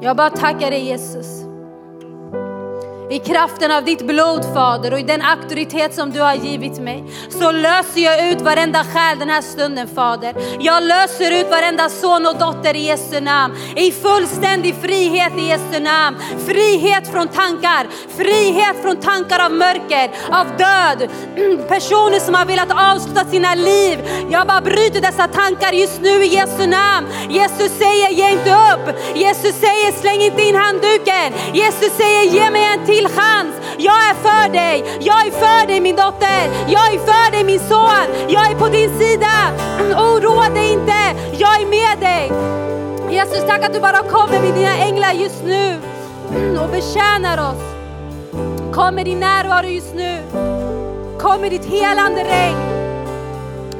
[0.00, 1.47] Jag bara tackar dig Jesus.
[3.10, 7.04] I kraften av ditt blod Fader och i den auktoritet som du har givit mig
[7.30, 10.34] så löser jag ut varenda själ den här stunden Fader.
[10.60, 13.54] Jag löser ut varenda son och dotter i Jesu namn.
[13.76, 16.16] I fullständig frihet i Jesu namn.
[16.46, 17.86] Frihet från tankar,
[18.16, 21.10] frihet från tankar av mörker, av död.
[21.68, 23.98] Personer som har velat avsluta sina liv.
[24.30, 27.08] Jag bara bryter dessa tankar just nu i Jesu namn.
[27.30, 28.96] Jesus säger ge inte upp.
[29.14, 31.54] Jesus säger släng inte in handduken.
[31.54, 33.54] Jesus säger ge mig en till chans.
[33.78, 34.84] Jag är för dig.
[35.00, 36.42] Jag är för dig min dotter.
[36.66, 38.06] Jag är för dig min son.
[38.28, 39.34] Jag är på din sida.
[39.80, 41.02] Mm, oroa dig inte.
[41.32, 42.32] Jag är med dig.
[43.10, 45.80] Jesus tack att du bara kommer med dina änglar just nu
[46.36, 47.62] mm, och betjänar oss.
[48.72, 50.22] Kom med din närvaro just nu.
[51.20, 52.58] Kom med ditt helande regn.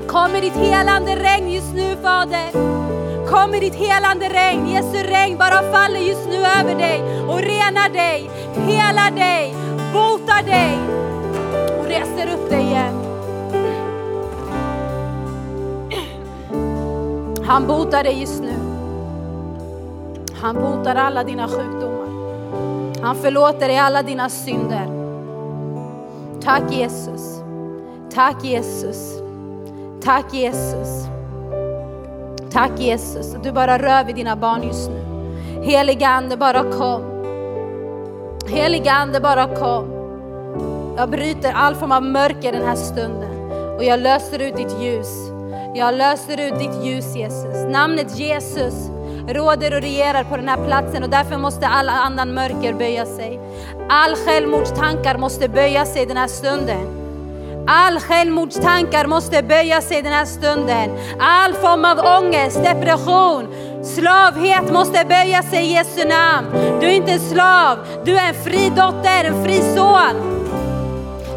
[0.07, 2.98] Kom med ditt helande regn just nu Fader.
[3.31, 4.67] Kom med ditt helande regn.
[4.67, 8.31] Jesu regn bara faller just nu över dig och renar dig,
[8.67, 9.55] helar dig,
[9.93, 10.79] botar dig
[11.79, 12.95] och reser upp dig igen.
[17.47, 18.55] Han botar dig just nu.
[20.41, 22.09] Han botar alla dina sjukdomar.
[23.03, 24.87] Han förlåter dig alla dina synder.
[26.43, 27.41] Tack Jesus.
[28.15, 29.23] Tack Jesus.
[30.03, 31.18] Tack Jesus.
[32.59, 33.37] Tack Jesus.
[33.43, 35.03] Du bara rör vid dina barn just nu.
[35.63, 37.03] Heliga Ande bara kom.
[38.49, 39.85] Heliga Ande bara kom.
[40.97, 45.31] Jag bryter all form av mörker den här stunden och jag löser ut ditt ljus.
[45.75, 47.65] Jag löser ut ditt ljus Jesus.
[47.71, 48.75] Namnet Jesus
[49.29, 53.41] råder och regerar på den här platsen och därför måste alla annan mörker böja sig.
[53.89, 56.98] All självmordstankar måste böja sig den här stunden.
[57.71, 60.91] All självmordstankar måste böja sig den här stunden.
[61.21, 63.47] All form av ångest, depression,
[63.85, 66.47] slavhet måste böja sig i Jesu namn.
[66.81, 70.45] Du är inte en slav, du är en fri dotter, en fri son.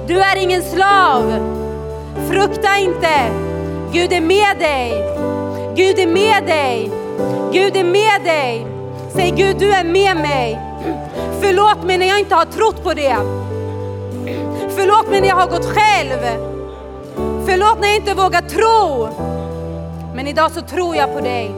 [0.08, 1.24] Du är ingen slav.
[2.30, 3.32] Frukta inte.
[3.94, 4.92] Gud är med dig.
[5.76, 6.92] Gud är med dig.
[7.54, 8.68] Gud är med dig.
[9.16, 10.60] Säg Gud, du är med mig.
[11.42, 13.18] Förlåt mig när jag inte har trott på det.
[14.82, 16.20] Förlåt mig när jag har gått själv.
[17.46, 19.08] Förlåt när jag inte vågar tro.
[20.16, 21.52] Men idag så tror jag på dig.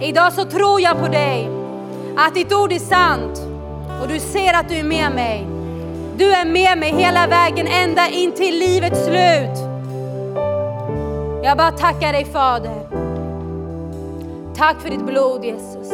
[0.00, 1.50] Idag så tror jag på dig.
[2.16, 3.42] Att ditt ord är sant.
[4.02, 5.46] Och du ser att du är med mig.
[6.16, 9.58] Du är med mig hela vägen ända in till livets slut.
[11.42, 12.80] Jag bara tackar dig Fader.
[14.56, 15.92] Tack för ditt blod Jesus.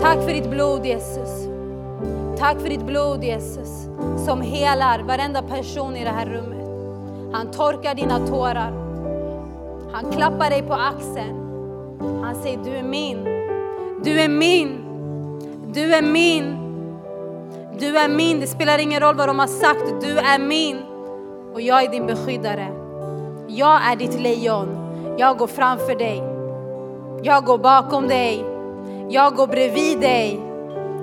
[0.00, 1.48] Tack för ditt blod Jesus.
[2.38, 3.85] Tack för ditt blod Jesus
[4.26, 6.68] som helar varenda person i det här rummet.
[7.32, 8.72] Han torkar dina tårar.
[9.92, 11.36] Han klappar dig på axeln.
[12.22, 13.24] Han säger du är min.
[14.04, 14.78] Du är min.
[15.72, 16.56] Du är min.
[17.78, 18.40] Du är min.
[18.40, 20.00] Det spelar ingen roll vad de har sagt.
[20.00, 20.76] Du är min.
[21.54, 22.68] Och jag är din beskyddare.
[23.48, 24.68] Jag är ditt lejon.
[25.18, 26.22] Jag går framför dig.
[27.22, 28.44] Jag går bakom dig.
[29.08, 30.40] Jag går bredvid dig.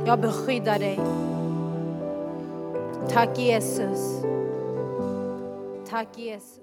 [0.06, 1.00] Jag beskyddar dig.
[3.10, 4.24] Tack Jesus.
[5.86, 6.63] Tack Jesus.